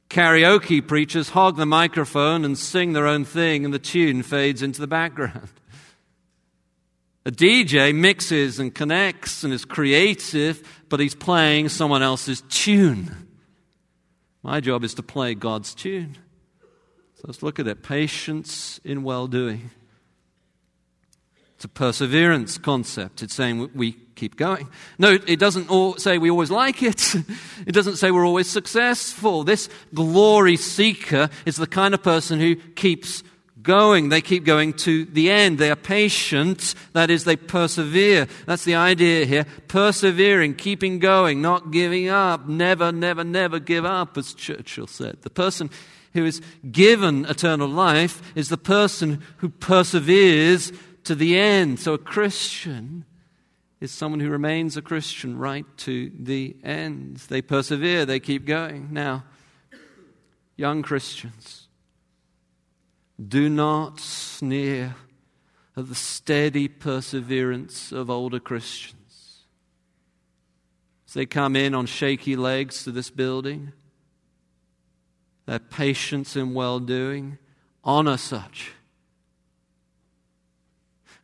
Karaoke 0.08 0.86
preachers 0.86 1.28
hog 1.28 1.56
the 1.56 1.66
microphone 1.66 2.44
and 2.44 2.56
sing 2.56 2.94
their 2.94 3.06
own 3.06 3.24
thing, 3.24 3.64
and 3.64 3.74
the 3.74 3.78
tune 3.78 4.22
fades 4.22 4.62
into 4.62 4.80
the 4.80 4.86
background. 4.86 5.50
A 7.26 7.30
DJ 7.30 7.94
mixes 7.94 8.58
and 8.58 8.74
connects 8.74 9.44
and 9.44 9.52
is 9.52 9.66
creative, 9.66 10.66
but 10.88 10.98
he's 10.98 11.14
playing 11.14 11.68
someone 11.68 12.02
else's 12.02 12.42
tune. 12.48 13.28
My 14.42 14.60
job 14.60 14.82
is 14.82 14.94
to 14.94 15.02
play 15.02 15.34
God's 15.34 15.74
tune. 15.74 16.16
So 17.18 17.24
let's 17.26 17.42
look 17.42 17.58
at 17.58 17.66
it 17.66 17.82
patience 17.82 18.78
in 18.84 19.02
well 19.02 19.26
doing. 19.26 19.70
It's 21.56 21.64
a 21.64 21.68
perseverance 21.68 22.56
concept. 22.58 23.24
It's 23.24 23.34
saying 23.34 23.70
we 23.74 23.96
keep 24.14 24.36
going. 24.36 24.68
No, 25.00 25.18
it 25.26 25.40
doesn't 25.40 25.68
say 25.98 26.18
we 26.18 26.30
always 26.30 26.52
like 26.52 26.80
it. 26.84 27.16
It 27.66 27.72
doesn't 27.72 27.96
say 27.96 28.12
we're 28.12 28.24
always 28.24 28.48
successful. 28.48 29.42
This 29.42 29.68
glory 29.92 30.56
seeker 30.56 31.28
is 31.44 31.56
the 31.56 31.66
kind 31.66 31.92
of 31.92 32.04
person 32.04 32.38
who 32.38 32.54
keeps 32.54 33.24
going. 33.62 34.10
They 34.10 34.20
keep 34.20 34.44
going 34.44 34.74
to 34.74 35.04
the 35.06 35.32
end. 35.32 35.58
They 35.58 35.72
are 35.72 35.76
patient. 35.76 36.76
That 36.92 37.10
is, 37.10 37.24
they 37.24 37.34
persevere. 37.34 38.28
That's 38.46 38.64
the 38.64 38.76
idea 38.76 39.26
here. 39.26 39.44
Persevering, 39.66 40.54
keeping 40.54 41.00
going, 41.00 41.42
not 41.42 41.72
giving 41.72 42.08
up. 42.08 42.48
Never, 42.48 42.92
never, 42.92 43.24
never 43.24 43.58
give 43.58 43.84
up, 43.84 44.16
as 44.16 44.32
Churchill 44.34 44.86
said. 44.86 45.18
The 45.22 45.30
person 45.30 45.68
who 46.12 46.24
is 46.24 46.40
given 46.70 47.24
eternal 47.26 47.68
life 47.68 48.22
is 48.34 48.48
the 48.48 48.58
person 48.58 49.22
who 49.38 49.48
perseveres 49.48 50.72
to 51.04 51.14
the 51.14 51.38
end. 51.38 51.80
So 51.80 51.94
a 51.94 51.98
Christian 51.98 53.04
is 53.80 53.92
someone 53.92 54.20
who 54.20 54.30
remains 54.30 54.76
a 54.76 54.82
Christian 54.82 55.38
right 55.38 55.64
to 55.78 56.10
the 56.18 56.56
end. 56.64 57.18
They 57.28 57.42
persevere, 57.42 58.04
they 58.04 58.20
keep 58.20 58.44
going. 58.44 58.88
Now, 58.92 59.24
young 60.56 60.82
Christians, 60.82 61.68
do 63.26 63.48
not 63.48 64.00
sneer 64.00 64.96
at 65.76 65.88
the 65.88 65.94
steady 65.94 66.66
perseverance 66.66 67.92
of 67.92 68.10
older 68.10 68.40
Christians. 68.40 69.44
As 71.06 71.14
they 71.14 71.24
come 71.24 71.54
in 71.54 71.74
on 71.74 71.86
shaky 71.86 72.36
legs 72.36 72.82
to 72.84 72.90
this 72.90 73.10
building, 73.10 73.72
their 75.48 75.58
patience 75.58 76.36
and 76.36 76.54
well 76.54 76.78
doing, 76.78 77.38
honor 77.82 78.16
such 78.16 78.72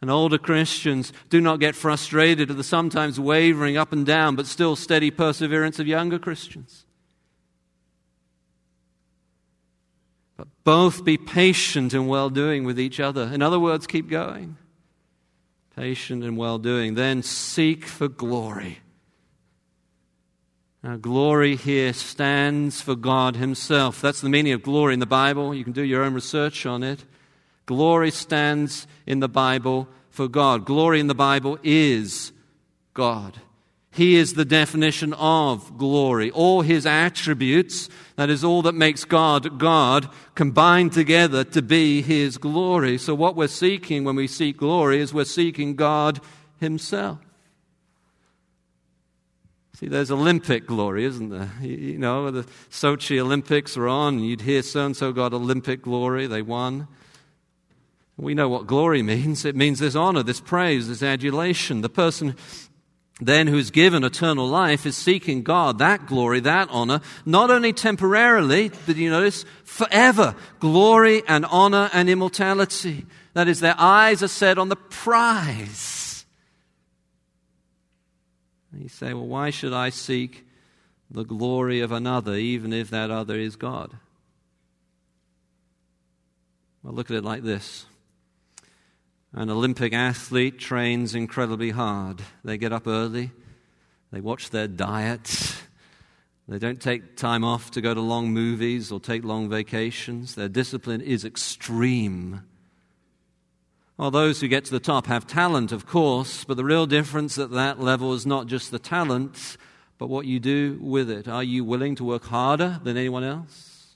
and 0.04 0.10
older 0.10 0.36
Christians 0.36 1.14
do 1.30 1.40
not 1.40 1.60
get 1.60 1.74
frustrated 1.74 2.50
at 2.50 2.58
the 2.58 2.62
sometimes 2.62 3.18
wavering 3.18 3.78
up 3.78 3.90
and 3.90 4.04
down, 4.04 4.36
but 4.36 4.46
still 4.46 4.76
steady 4.76 5.10
perseverance 5.10 5.78
of 5.78 5.86
younger 5.86 6.18
Christians. 6.18 6.84
But 10.36 10.48
both 10.62 11.06
be 11.06 11.16
patient 11.16 11.94
and 11.94 12.06
well 12.06 12.28
doing 12.28 12.64
with 12.64 12.78
each 12.78 13.00
other. 13.00 13.30
In 13.32 13.40
other 13.40 13.58
words, 13.58 13.86
keep 13.86 14.10
going. 14.10 14.58
Patient 15.74 16.22
and 16.22 16.36
well 16.36 16.58
doing. 16.58 16.96
Then 16.96 17.22
seek 17.22 17.86
for 17.86 18.06
glory. 18.06 18.80
Now, 20.84 20.96
glory 20.96 21.56
here 21.56 21.94
stands 21.94 22.82
for 22.82 22.94
God 22.94 23.36
Himself. 23.36 24.02
That's 24.02 24.20
the 24.20 24.28
meaning 24.28 24.52
of 24.52 24.62
glory 24.62 24.92
in 24.92 25.00
the 25.00 25.06
Bible. 25.06 25.54
You 25.54 25.64
can 25.64 25.72
do 25.72 25.82
your 25.82 26.02
own 26.02 26.12
research 26.12 26.66
on 26.66 26.82
it. 26.82 27.06
Glory 27.64 28.10
stands 28.10 28.86
in 29.06 29.20
the 29.20 29.28
Bible 29.28 29.88
for 30.10 30.28
God. 30.28 30.66
Glory 30.66 31.00
in 31.00 31.06
the 31.06 31.14
Bible 31.14 31.58
is 31.62 32.32
God. 32.92 33.40
He 33.92 34.16
is 34.16 34.34
the 34.34 34.44
definition 34.44 35.14
of 35.14 35.78
glory. 35.78 36.30
All 36.30 36.60
his 36.60 36.84
attributes, 36.84 37.88
that 38.16 38.28
is 38.28 38.44
all 38.44 38.60
that 38.60 38.74
makes 38.74 39.06
God 39.06 39.58
God, 39.58 40.10
combined 40.34 40.92
together 40.92 41.44
to 41.44 41.62
be 41.62 42.02
his 42.02 42.36
glory. 42.36 42.98
So, 42.98 43.14
what 43.14 43.36
we're 43.36 43.48
seeking 43.48 44.04
when 44.04 44.16
we 44.16 44.26
seek 44.26 44.58
glory 44.58 45.00
is 45.00 45.14
we're 45.14 45.24
seeking 45.24 45.76
God 45.76 46.20
himself. 46.60 47.23
See, 49.74 49.88
there's 49.88 50.12
Olympic 50.12 50.66
glory, 50.66 51.04
isn't 51.04 51.30
there? 51.30 51.50
You 51.60 51.98
know, 51.98 52.30
the 52.30 52.44
Sochi 52.70 53.18
Olympics 53.18 53.76
are 53.76 53.88
on, 53.88 54.14
and 54.14 54.26
you'd 54.26 54.42
hear 54.42 54.62
so 54.62 54.86
and 54.86 54.96
so 54.96 55.12
got 55.12 55.34
Olympic 55.34 55.82
glory, 55.82 56.28
they 56.28 56.42
won. 56.42 56.86
We 58.16 58.34
know 58.34 58.48
what 58.48 58.68
glory 58.68 59.02
means. 59.02 59.44
It 59.44 59.56
means 59.56 59.80
this 59.80 59.96
honor, 59.96 60.22
this 60.22 60.40
praise, 60.40 60.86
this 60.86 61.02
adulation. 61.02 61.80
The 61.80 61.88
person 61.88 62.36
then 63.20 63.48
who's 63.48 63.72
given 63.72 64.04
eternal 64.04 64.46
life 64.46 64.86
is 64.86 64.96
seeking 64.96 65.42
God, 65.42 65.78
that 65.78 66.06
glory, 66.06 66.38
that 66.40 66.68
honor, 66.70 67.00
not 67.26 67.50
only 67.50 67.72
temporarily, 67.72 68.70
but 68.86 68.96
you 68.96 69.10
notice, 69.10 69.44
forever. 69.64 70.36
Glory 70.60 71.22
and 71.26 71.44
honor 71.46 71.90
and 71.92 72.08
immortality. 72.08 73.06
That 73.34 73.48
is, 73.48 73.58
their 73.58 73.74
eyes 73.76 74.22
are 74.22 74.28
set 74.28 74.58
on 74.58 74.68
the 74.68 74.76
prize. 74.76 76.03
You 78.78 78.88
say, 78.88 79.14
well, 79.14 79.26
why 79.26 79.50
should 79.50 79.72
I 79.72 79.90
seek 79.90 80.46
the 81.10 81.24
glory 81.24 81.80
of 81.80 81.92
another, 81.92 82.34
even 82.34 82.72
if 82.72 82.90
that 82.90 83.10
other 83.10 83.36
is 83.36 83.56
God? 83.56 83.96
Well, 86.82 86.92
look 86.92 87.10
at 87.10 87.16
it 87.16 87.24
like 87.24 87.42
this. 87.42 87.86
An 89.32 89.50
Olympic 89.50 89.92
athlete 89.92 90.58
trains 90.58 91.14
incredibly 91.14 91.70
hard. 91.70 92.22
They 92.44 92.58
get 92.58 92.72
up 92.72 92.86
early, 92.86 93.32
they 94.12 94.20
watch 94.20 94.50
their 94.50 94.68
diet, 94.68 95.56
they 96.46 96.58
don't 96.58 96.80
take 96.80 97.16
time 97.16 97.42
off 97.42 97.70
to 97.72 97.80
go 97.80 97.94
to 97.94 98.00
long 98.00 98.32
movies 98.32 98.92
or 98.92 99.00
take 99.00 99.24
long 99.24 99.48
vacations. 99.48 100.34
Their 100.34 100.48
discipline 100.48 101.00
is 101.00 101.24
extreme. 101.24 102.42
Well, 103.96 104.10
those 104.10 104.40
who 104.40 104.48
get 104.48 104.64
to 104.64 104.72
the 104.72 104.80
top 104.80 105.06
have 105.06 105.24
talent, 105.24 105.70
of 105.70 105.86
course, 105.86 106.42
but 106.42 106.56
the 106.56 106.64
real 106.64 106.84
difference 106.84 107.38
at 107.38 107.52
that 107.52 107.78
level 107.78 108.12
is 108.12 108.26
not 108.26 108.48
just 108.48 108.72
the 108.72 108.78
talent, 108.80 109.56
but 109.98 110.08
what 110.08 110.26
you 110.26 110.40
do 110.40 110.78
with 110.80 111.08
it. 111.08 111.28
Are 111.28 111.44
you 111.44 111.64
willing 111.64 111.94
to 111.96 112.04
work 112.04 112.24
harder 112.24 112.80
than 112.82 112.96
anyone 112.96 113.22
else? 113.22 113.94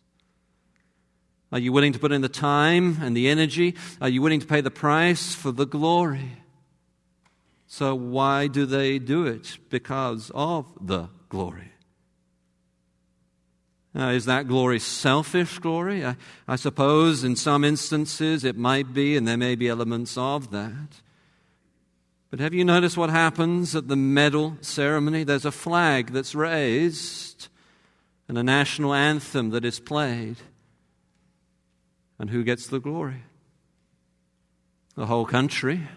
Are 1.50 1.58
you 1.58 1.72
willing 1.72 1.92
to 1.94 1.98
put 1.98 2.12
in 2.12 2.20
the 2.20 2.28
time 2.28 2.98
and 3.00 3.16
the 3.16 3.28
energy? 3.28 3.74
Are 4.00 4.08
you 4.08 4.22
willing 4.22 4.38
to 4.38 4.46
pay 4.46 4.60
the 4.60 4.70
price 4.70 5.34
for 5.34 5.50
the 5.50 5.66
glory? 5.66 6.36
So, 7.66 7.94
why 7.94 8.46
do 8.46 8.66
they 8.66 8.98
do 8.98 9.26
it? 9.26 9.58
Because 9.68 10.30
of 10.34 10.66
the 10.80 11.08
glory. 11.28 11.67
Now, 13.98 14.10
is 14.10 14.26
that 14.26 14.46
glory 14.46 14.78
selfish 14.78 15.58
glory? 15.58 16.06
I, 16.06 16.14
I 16.46 16.54
suppose 16.54 17.24
in 17.24 17.34
some 17.34 17.64
instances 17.64 18.44
it 18.44 18.56
might 18.56 18.94
be, 18.94 19.16
and 19.16 19.26
there 19.26 19.36
may 19.36 19.56
be 19.56 19.66
elements 19.66 20.16
of 20.16 20.52
that. 20.52 21.00
But 22.30 22.38
have 22.38 22.54
you 22.54 22.64
noticed 22.64 22.96
what 22.96 23.10
happens 23.10 23.74
at 23.74 23.88
the 23.88 23.96
medal 23.96 24.56
ceremony? 24.60 25.24
There's 25.24 25.44
a 25.44 25.50
flag 25.50 26.12
that's 26.12 26.36
raised 26.36 27.48
and 28.28 28.38
a 28.38 28.44
national 28.44 28.94
anthem 28.94 29.50
that 29.50 29.64
is 29.64 29.80
played. 29.80 30.36
And 32.20 32.30
who 32.30 32.44
gets 32.44 32.68
the 32.68 32.78
glory? 32.78 33.24
The 34.94 35.06
whole 35.06 35.26
country. 35.26 35.88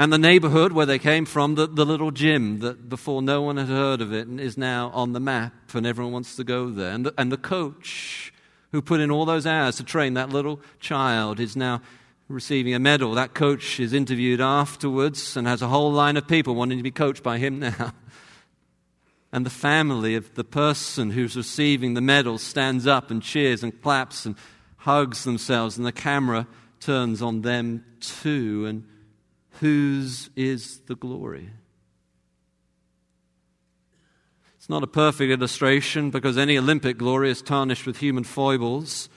And 0.00 0.10
the 0.10 0.16
neighborhood 0.16 0.72
where 0.72 0.86
they 0.86 0.98
came 0.98 1.26
from, 1.26 1.56
the, 1.56 1.66
the 1.66 1.84
little 1.84 2.10
gym 2.10 2.60
that 2.60 2.88
before 2.88 3.20
no 3.20 3.42
one 3.42 3.58
had 3.58 3.68
heard 3.68 4.00
of 4.00 4.14
it 4.14 4.26
and 4.26 4.40
is 4.40 4.56
now 4.56 4.90
on 4.94 5.12
the 5.12 5.20
map 5.20 5.74
and 5.74 5.86
everyone 5.86 6.14
wants 6.14 6.36
to 6.36 6.42
go 6.42 6.70
there. 6.70 6.92
And 6.92 7.04
the, 7.04 7.14
and 7.18 7.30
the 7.30 7.36
coach 7.36 8.32
who 8.72 8.80
put 8.80 9.00
in 9.00 9.10
all 9.10 9.26
those 9.26 9.46
hours 9.46 9.76
to 9.76 9.84
train 9.84 10.14
that 10.14 10.30
little 10.30 10.58
child 10.78 11.38
is 11.38 11.54
now 11.54 11.82
receiving 12.28 12.72
a 12.72 12.78
medal. 12.78 13.12
That 13.12 13.34
coach 13.34 13.78
is 13.78 13.92
interviewed 13.92 14.40
afterwards 14.40 15.36
and 15.36 15.46
has 15.46 15.60
a 15.60 15.68
whole 15.68 15.92
line 15.92 16.16
of 16.16 16.26
people 16.26 16.54
wanting 16.54 16.78
to 16.78 16.82
be 16.82 16.90
coached 16.90 17.22
by 17.22 17.36
him 17.36 17.58
now. 17.58 17.92
And 19.32 19.44
the 19.44 19.50
family 19.50 20.14
of 20.14 20.34
the 20.34 20.44
person 20.44 21.10
who's 21.10 21.36
receiving 21.36 21.92
the 21.92 22.00
medal 22.00 22.38
stands 22.38 22.86
up 22.86 23.10
and 23.10 23.22
cheers 23.22 23.62
and 23.62 23.82
claps 23.82 24.24
and 24.24 24.36
hugs 24.78 25.24
themselves, 25.24 25.76
and 25.76 25.84
the 25.84 25.92
camera 25.92 26.46
turns 26.80 27.20
on 27.20 27.42
them 27.42 27.84
too. 28.00 28.64
And 28.64 28.86
whose 29.60 30.30
is 30.36 30.80
the 30.86 30.94
glory? 30.94 31.50
It's 34.56 34.68
not 34.68 34.82
a 34.82 34.86
perfect 34.86 35.30
illustration 35.30 36.10
because 36.10 36.36
any 36.36 36.58
Olympic 36.58 36.98
glory 36.98 37.30
is 37.30 37.42
tarnished 37.42 37.86
with 37.86 37.98
human 37.98 38.24
foibles. 38.24 39.08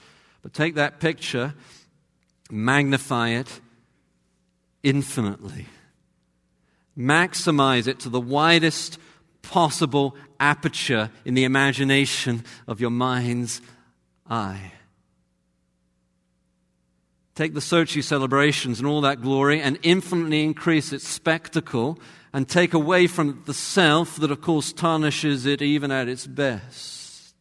But 0.42 0.52
take 0.52 0.74
that 0.74 1.00
picture, 1.00 1.54
magnify 2.50 3.30
it 3.30 3.60
infinitely, 4.82 5.66
maximize 6.96 7.86
it 7.86 8.00
to 8.00 8.10
the 8.10 8.20
widest 8.20 8.98
possible 9.40 10.14
aperture 10.38 11.10
in 11.24 11.34
the 11.34 11.44
imagination 11.44 12.44
of 12.66 12.80
your 12.80 12.90
mind's 12.90 13.62
eye. 14.28 14.72
Take 17.34 17.54
the 17.54 17.60
Sochi 17.60 18.02
celebrations 18.02 18.78
and 18.78 18.86
all 18.86 19.00
that 19.00 19.20
glory 19.20 19.60
and 19.60 19.78
infinitely 19.82 20.44
increase 20.44 20.92
its 20.92 21.08
spectacle 21.08 21.98
and 22.32 22.48
take 22.48 22.74
away 22.74 23.08
from 23.08 23.42
the 23.46 23.54
self 23.54 24.16
that, 24.16 24.30
of 24.30 24.40
course, 24.40 24.72
tarnishes 24.72 25.44
it 25.44 25.60
even 25.60 25.90
at 25.90 26.08
its 26.08 26.26
best. 26.26 27.34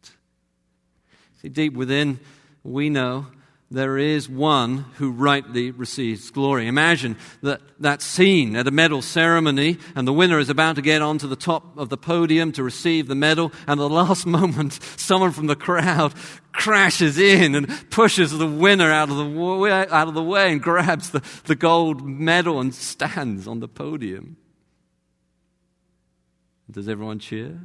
See, 1.41 1.49
deep 1.49 1.73
within, 1.73 2.19
we 2.63 2.89
know 2.89 3.27
there 3.73 3.97
is 3.97 4.29
one 4.29 4.85
who 4.97 5.11
rightly 5.11 5.71
receives 5.71 6.29
glory. 6.29 6.67
Imagine 6.67 7.17
that, 7.41 7.59
that 7.79 8.03
scene 8.03 8.55
at 8.55 8.67
a 8.67 8.71
medal 8.71 9.01
ceremony, 9.01 9.79
and 9.95 10.07
the 10.07 10.13
winner 10.13 10.37
is 10.37 10.49
about 10.49 10.75
to 10.75 10.83
get 10.83 11.01
onto 11.01 11.27
the 11.27 11.35
top 11.35 11.75
of 11.75 11.89
the 11.89 11.97
podium 11.97 12.51
to 12.51 12.61
receive 12.61 13.07
the 13.07 13.15
medal, 13.15 13.51
and 13.67 13.79
at 13.79 13.83
the 13.83 13.89
last 13.89 14.25
moment, 14.27 14.73
someone 14.95 15.31
from 15.31 15.47
the 15.47 15.55
crowd 15.55 16.13
crashes 16.51 17.17
in 17.17 17.55
and 17.55 17.89
pushes 17.89 18.31
the 18.31 18.45
winner 18.45 18.91
out 18.91 19.09
of 19.09 19.17
the 19.17 19.25
way, 19.25 19.71
out 19.71 20.07
of 20.07 20.13
the 20.13 20.23
way 20.23 20.51
and 20.51 20.61
grabs 20.61 21.09
the, 21.09 21.23
the 21.45 21.55
gold 21.55 22.07
medal 22.07 22.59
and 22.59 22.75
stands 22.75 23.47
on 23.47 23.59
the 23.59 23.67
podium. 23.67 24.37
Does 26.69 26.87
everyone 26.87 27.17
cheer? 27.17 27.59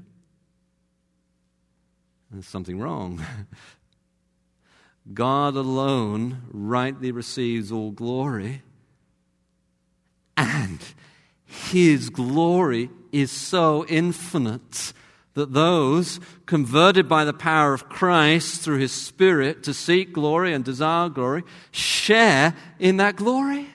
There's 2.30 2.48
something 2.48 2.80
wrong. 2.80 3.22
God 5.12 5.56
alone 5.56 6.42
rightly 6.50 7.12
receives 7.12 7.72
all 7.72 7.90
glory, 7.90 8.62
and 10.36 10.80
his 11.44 12.10
glory 12.10 12.90
is 13.10 13.30
so 13.30 13.86
infinite 13.88 14.92
that 15.34 15.52
those 15.52 16.20
converted 16.46 17.08
by 17.08 17.24
the 17.24 17.32
power 17.32 17.72
of 17.72 17.88
Christ 17.88 18.60
through 18.60 18.78
his 18.78 18.92
Spirit 18.92 19.62
to 19.62 19.72
seek 19.72 20.12
glory 20.12 20.52
and 20.52 20.64
desire 20.64 21.08
glory 21.08 21.44
share 21.70 22.54
in 22.78 22.96
that 22.98 23.16
glory. 23.16 23.68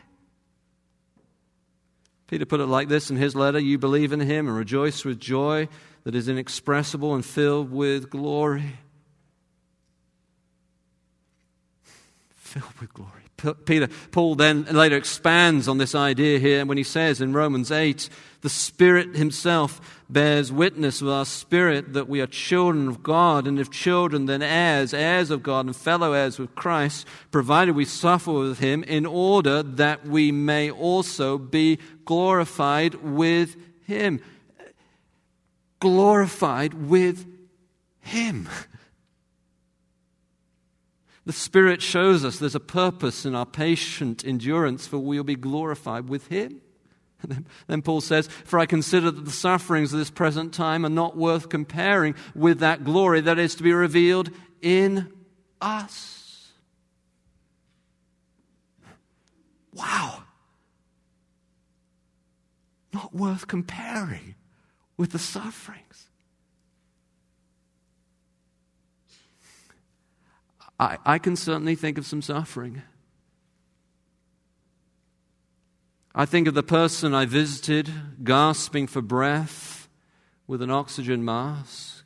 Peter 2.28 2.46
put 2.46 2.60
it 2.60 2.66
like 2.66 2.90
this 2.90 3.10
in 3.10 3.16
his 3.16 3.36
letter 3.36 3.60
You 3.60 3.78
believe 3.78 4.12
in 4.12 4.20
him 4.20 4.48
and 4.48 4.58
rejoice 4.58 5.06
with 5.06 5.20
joy 5.20 5.70
that 6.04 6.16
is 6.16 6.28
inexpressible 6.28 7.16
and 7.16 7.26
filled 7.26 7.72
with 7.72 8.10
glory. 8.10 8.74
Filled 12.54 12.80
with 12.80 12.94
glory. 12.94 13.56
Peter, 13.66 13.88
Paul 14.12 14.36
then 14.36 14.66
later 14.66 14.96
expands 14.96 15.68
on 15.68 15.80
this 15.80 15.96
idea 15.96 16.38
here 16.38 16.64
when 16.68 16.78
he 16.78 16.84
says 16.84 17.20
in 17.20 17.34
Romans 17.34 17.72
8, 17.72 18.08
the 18.42 18.50
Spirit 18.50 19.16
Himself 19.16 20.04
bears 20.08 20.52
witness 20.52 21.02
with 21.02 21.12
our 21.12 21.26
spirit 21.26 21.94
that 21.94 22.08
we 22.08 22.22
are 22.22 22.28
children 22.28 22.88
of 22.88 23.02
God, 23.02 23.48
and 23.48 23.60
if 23.60 23.72
children, 23.72 24.28
then 24.28 24.44
heirs, 24.44 24.94
heirs 24.94 25.32
of 25.32 25.42
God, 25.42 25.66
and 25.66 25.76
fellow 25.76 26.14
heirs 26.14 26.38
with 26.38 26.54
Christ, 26.54 27.08
provided 27.32 27.74
we 27.74 27.86
suffer 27.86 28.32
with 28.32 28.60
Him, 28.60 28.84
in 28.84 29.08
order 29.08 29.64
that 29.64 30.06
we 30.06 30.32
may 30.32 30.70
also 30.70 31.40
be 31.40 31.80
glorified 32.06 32.94
with 32.94 33.56
Him. 33.88 34.22
Glorified 35.80 36.76
with 36.76 37.26
Him. 38.02 38.48
The 41.26 41.34
Spirit 41.34 41.82
shows 41.82 42.26
us 42.26 42.40
there's 42.40 42.56
a 42.56 42.60
purpose 42.60 43.26
in 43.26 43.34
our 43.34 43.46
patient 43.46 44.26
endurance, 44.26 44.88
for 44.88 44.98
we 44.98 45.18
will 45.18 45.24
be 45.24 45.36
glorified 45.36 46.10
with 46.10 46.28
Him. 46.28 46.62
Then 47.68 47.82
Paul 47.82 48.02
says, 48.02 48.28
For 48.28 48.60
I 48.60 48.66
consider 48.66 49.10
that 49.10 49.24
the 49.24 49.32
sufferings 49.32 49.94
of 49.94 50.00
this 50.00 50.10
present 50.10 50.54
time 50.54 50.86
are 50.86 50.90
not 50.90 51.16
worth 51.16 51.48
comparing 51.48 52.16
with 52.36 52.60
that 52.60 52.84
glory 52.84 53.22
that 53.22 53.40
is 53.40 53.56
to 53.56 53.64
be 53.64 53.72
revealed 53.72 54.30
in 54.62 55.12
us. 55.62 56.52
Wow. 59.74 60.24
Not 62.92 63.16
worth 63.16 63.48
comparing 63.48 64.36
with 64.98 65.12
the 65.12 65.20
sufferings. 65.20 66.10
I, 70.80 70.98
I 71.06 71.20
can 71.20 71.36
certainly 71.36 71.76
think 71.76 71.98
of 71.98 72.06
some 72.06 72.22
suffering. 72.22 72.82
I 76.16 76.26
think 76.26 76.48
of 76.48 76.54
the 76.54 76.64
person 76.64 77.14
I 77.14 77.26
visited 77.26 77.92
gasping 78.24 78.88
for 78.88 79.02
breath 79.02 79.90
with 80.46 80.62
an 80.62 80.70
oxygen 80.70 81.26
mask. 81.26 82.06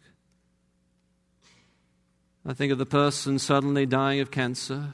I 2.45 2.53
think 2.53 2.71
of 2.71 2.77
the 2.77 2.85
person 2.85 3.39
suddenly 3.39 3.85
dying 3.85 4.21
of 4.21 4.31
cancer. 4.31 4.93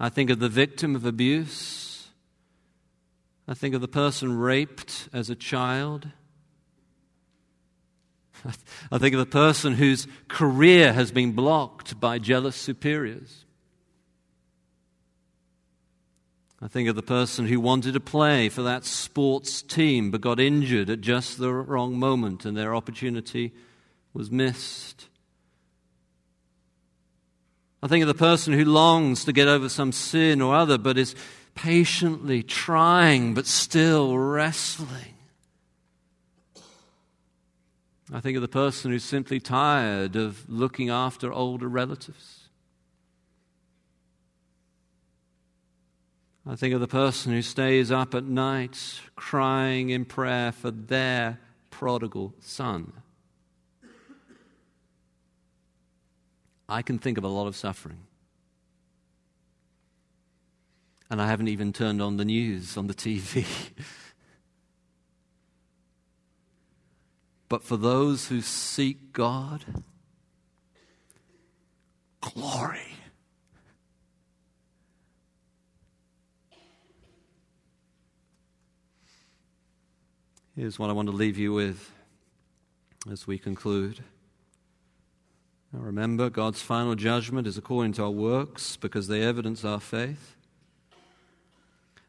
I 0.00 0.08
think 0.08 0.30
of 0.30 0.40
the 0.40 0.48
victim 0.48 0.96
of 0.96 1.04
abuse. 1.04 2.08
I 3.46 3.54
think 3.54 3.74
of 3.74 3.80
the 3.80 3.88
person 3.88 4.36
raped 4.36 5.08
as 5.12 5.30
a 5.30 5.36
child. 5.36 6.08
I 8.92 8.98
think 8.98 9.14
of 9.14 9.20
the 9.20 9.26
person 9.26 9.74
whose 9.74 10.06
career 10.28 10.92
has 10.92 11.10
been 11.10 11.32
blocked 11.32 11.98
by 12.00 12.18
jealous 12.18 12.56
superiors. 12.56 13.44
I 16.60 16.68
think 16.68 16.88
of 16.88 16.96
the 16.96 17.02
person 17.02 17.46
who 17.46 17.60
wanted 17.60 17.94
to 17.94 18.00
play 18.00 18.48
for 18.48 18.62
that 18.62 18.84
sports 18.84 19.60
team 19.60 20.10
but 20.10 20.22
got 20.22 20.40
injured 20.40 20.88
at 20.88 21.02
just 21.02 21.38
the 21.38 21.52
wrong 21.52 21.98
moment 21.98 22.46
and 22.46 22.56
their 22.56 22.74
opportunity 22.74 23.52
was 24.14 24.30
missed. 24.30 25.08
I 27.82 27.88
think 27.88 28.02
of 28.02 28.08
the 28.08 28.14
person 28.14 28.54
who 28.54 28.64
longs 28.64 29.26
to 29.26 29.32
get 29.34 29.48
over 29.48 29.68
some 29.68 29.92
sin 29.92 30.40
or 30.40 30.54
other 30.54 30.78
but 30.78 30.96
is 30.96 31.14
patiently 31.54 32.42
trying 32.42 33.34
but 33.34 33.46
still 33.46 34.16
wrestling. 34.16 35.15
I 38.12 38.20
think 38.20 38.36
of 38.36 38.42
the 38.42 38.48
person 38.48 38.92
who's 38.92 39.04
simply 39.04 39.40
tired 39.40 40.14
of 40.14 40.48
looking 40.48 40.90
after 40.90 41.32
older 41.32 41.68
relatives. 41.68 42.48
I 46.48 46.54
think 46.54 46.74
of 46.74 46.80
the 46.80 46.86
person 46.86 47.32
who 47.32 47.42
stays 47.42 47.90
up 47.90 48.14
at 48.14 48.22
night 48.24 49.00
crying 49.16 49.90
in 49.90 50.04
prayer 50.04 50.52
for 50.52 50.70
their 50.70 51.40
prodigal 51.70 52.34
son. 52.40 52.92
I 56.68 56.82
can 56.82 56.98
think 56.98 57.18
of 57.18 57.24
a 57.24 57.28
lot 57.28 57.48
of 57.48 57.56
suffering. 57.56 57.98
And 61.10 61.20
I 61.20 61.26
haven't 61.26 61.48
even 61.48 61.72
turned 61.72 62.00
on 62.00 62.16
the 62.16 62.24
news 62.24 62.76
on 62.76 62.86
the 62.86 62.94
TV. 62.94 63.44
but 67.48 67.62
for 67.62 67.76
those 67.76 68.28
who 68.28 68.40
seek 68.40 69.12
God, 69.12 69.64
glory. 72.20 72.80
Here's 80.56 80.78
what 80.78 80.88
I 80.88 80.94
want 80.94 81.08
to 81.08 81.14
leave 81.14 81.36
you 81.36 81.52
with 81.52 81.92
as 83.10 83.26
we 83.26 83.38
conclude. 83.38 84.00
Now 85.72 85.80
remember, 85.80 86.30
God's 86.30 86.62
final 86.62 86.94
judgment 86.94 87.46
is 87.46 87.58
according 87.58 87.92
to 87.94 88.04
our 88.04 88.10
works 88.10 88.76
because 88.76 89.08
they 89.08 89.22
evidence 89.22 89.64
our 89.64 89.80
faith. 89.80 90.35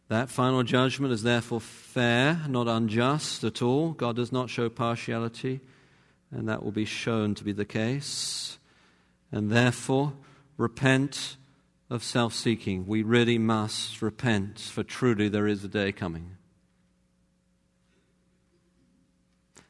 That 0.09 0.29
final 0.29 0.63
judgment 0.63 1.13
is 1.13 1.23
therefore 1.23 1.59
fair, 1.59 2.41
not 2.47 2.67
unjust 2.67 3.43
at 3.43 3.61
all. 3.61 3.91
God 3.91 4.15
does 4.15 4.31
not 4.31 4.49
show 4.49 4.69
partiality, 4.69 5.59
and 6.31 6.47
that 6.47 6.63
will 6.63 6.71
be 6.71 6.85
shown 6.85 7.35
to 7.35 7.43
be 7.43 7.51
the 7.51 7.65
case. 7.65 8.57
And 9.31 9.51
therefore, 9.51 10.13
repent 10.55 11.35
of 11.89 12.03
self 12.03 12.33
seeking. 12.33 12.87
We 12.87 13.03
really 13.03 13.37
must 13.37 14.01
repent, 14.01 14.59
for 14.59 14.83
truly 14.83 15.27
there 15.27 15.47
is 15.47 15.63
a 15.63 15.67
day 15.67 15.91
coming 15.91 16.37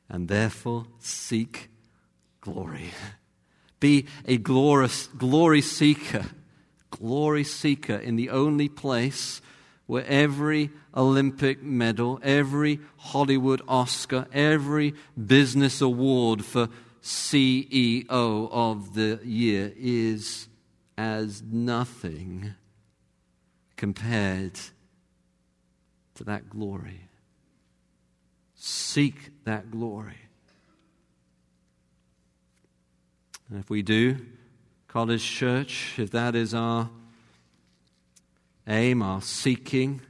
and 0.09 0.27
therefore 0.27 0.85
seek 0.99 1.69
glory. 2.41 2.91
Be 3.79 4.07
a 4.25 4.37
glorious, 4.37 5.07
glory 5.07 5.61
seeker, 5.61 6.25
glory 6.89 7.43
seeker 7.43 7.95
in 7.95 8.15
the 8.15 8.29
only 8.31 8.69
place 8.69 9.41
where 9.87 10.05
every 10.05 10.69
Olympic 10.95 11.63
medal, 11.63 12.19
every 12.21 12.79
Hollywood 12.97 13.61
Oscar, 13.67 14.27
every 14.31 14.93
business 15.25 15.81
award 15.81 16.45
for 16.45 16.69
CEO 17.01 18.05
of 18.09 18.93
the 18.93 19.19
year 19.23 19.73
is 19.75 20.47
as 20.97 21.41
nothing 21.41 22.53
compared 23.75 24.59
to 26.15 26.23
that 26.23 26.49
glory 26.49 27.07
seek 28.57 29.29
that 29.45 29.71
glory. 29.71 30.17
And 33.49 33.59
if 33.59 33.69
we 33.69 33.81
do, 33.81 34.17
College 34.87 35.23
Church, 35.23 35.93
if 35.97 36.11
that 36.11 36.35
is 36.35 36.53
our 36.53 36.89
aim, 38.67 39.01
our 39.01 39.21
seeking 39.21 40.01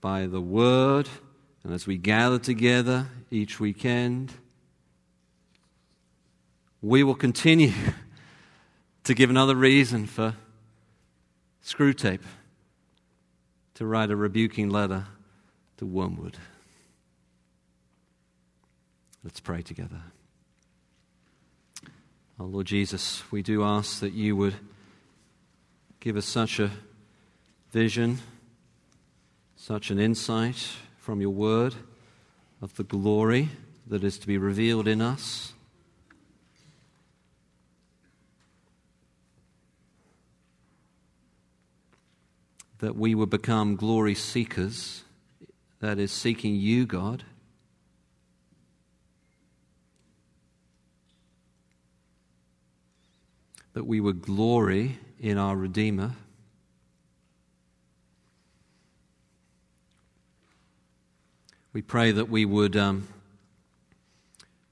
by 0.00 0.26
the 0.26 0.40
Word, 0.40 1.08
and 1.62 1.72
as 1.72 1.86
we 1.86 1.96
gather 1.96 2.38
together 2.38 3.06
each 3.30 3.60
weekend, 3.60 4.32
we 6.82 7.02
will 7.02 7.14
continue 7.14 7.72
to 9.04 9.14
give 9.14 9.30
another 9.30 9.54
reason 9.54 10.06
for 10.06 10.34
Screwtape 11.64 12.22
to 13.74 13.86
write 13.86 14.10
a 14.10 14.16
rebuking 14.16 14.70
letter 14.70 15.06
to 15.76 15.86
Wormwood. 15.86 16.36
Let's 19.22 19.40
pray 19.40 19.60
together. 19.60 20.00
Oh, 22.38 22.44
Lord 22.44 22.66
Jesus, 22.66 23.22
we 23.30 23.42
do 23.42 23.62
ask 23.62 24.00
that 24.00 24.14
you 24.14 24.34
would 24.34 24.54
give 26.00 26.16
us 26.16 26.24
such 26.24 26.58
a 26.58 26.70
vision, 27.72 28.18
such 29.54 29.90
an 29.90 29.98
insight 29.98 30.56
from 30.96 31.20
your 31.20 31.30
word 31.30 31.74
of 32.62 32.74
the 32.76 32.82
glory 32.82 33.50
that 33.86 34.02
is 34.02 34.18
to 34.18 34.26
be 34.26 34.38
revealed 34.38 34.88
in 34.88 35.02
us. 35.02 35.52
That 42.78 42.96
we 42.96 43.14
would 43.14 43.28
become 43.28 43.76
glory 43.76 44.14
seekers, 44.14 45.04
that 45.80 45.98
is, 45.98 46.10
seeking 46.10 46.54
you, 46.54 46.86
God. 46.86 47.24
That 53.72 53.86
we 53.86 54.00
would 54.00 54.22
glory 54.22 54.98
in 55.20 55.38
our 55.38 55.56
Redeemer. 55.56 56.12
We 61.72 61.82
pray 61.82 62.10
that 62.10 62.28
we 62.28 62.44
would 62.44 62.76
um, 62.76 63.06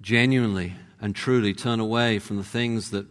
genuinely 0.00 0.74
and 1.00 1.14
truly 1.14 1.54
turn 1.54 1.78
away 1.78 2.18
from 2.18 2.38
the 2.38 2.44
things 2.44 2.90
that 2.90 3.06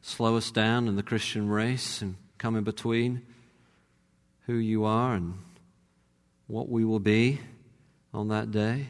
slow 0.00 0.36
us 0.36 0.50
down 0.50 0.88
in 0.88 0.96
the 0.96 1.02
Christian 1.02 1.50
race 1.50 2.00
and 2.00 2.16
come 2.38 2.56
in 2.56 2.64
between 2.64 3.22
who 4.46 4.54
you 4.54 4.84
are 4.84 5.14
and 5.14 5.34
what 6.46 6.70
we 6.70 6.82
will 6.82 6.98
be 6.98 7.40
on 8.14 8.28
that 8.28 8.50
day. 8.50 8.88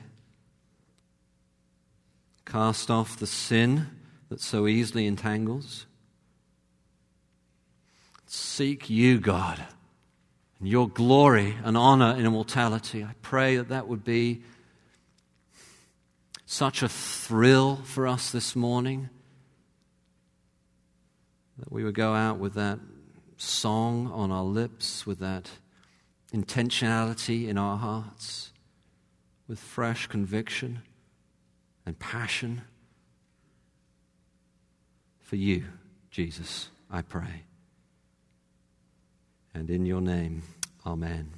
Cast 2.47 2.91
off 2.91 3.19
the 3.19 3.27
sin 3.27 3.89
that 4.29 4.41
so 4.41 4.69
easily 4.69 5.07
entangles. 5.07 5.87
Seek 8.29 8.89
you, 8.89 9.19
God 9.19 9.65
and 10.59 10.69
your 10.69 10.89
glory 10.89 11.57
and 11.65 11.77
honor 11.77 12.15
and 12.17 12.27
immortality. 12.27 13.05
I 13.05 13.15
pray 13.23 13.57
that 13.57 13.69
that 13.69 13.89
would 13.89 14.05
be 14.05 14.43
such 16.47 16.83
a 16.83 16.89
thrill 16.89 17.77
for 17.77 18.07
us 18.07 18.31
this 18.31 18.57
morning 18.57 19.11
that 21.59 21.71
we 21.71 21.85
would 21.85 21.95
go 21.95 22.15
out 22.15 22.39
with 22.39 22.55
that 22.55 22.79
song 23.37 24.11
on 24.13 24.31
our 24.31 24.45
lips, 24.45 25.07
with 25.07 25.19
that 25.19 25.51
intentionality 26.33 27.49
in 27.49 27.59
our 27.59 27.77
hearts, 27.77 28.53
with 29.49 29.59
fresh 29.59 30.07
conviction 30.07 30.83
and 31.85 31.99
passion 31.99 32.63
for 35.21 35.37
you, 35.37 35.65
Jesus, 36.11 36.69
I 36.91 37.03
pray. 37.03 37.48
And 39.55 39.71
in 39.71 39.87
your 39.87 40.01
name, 40.01 40.43
amen. 40.87 41.38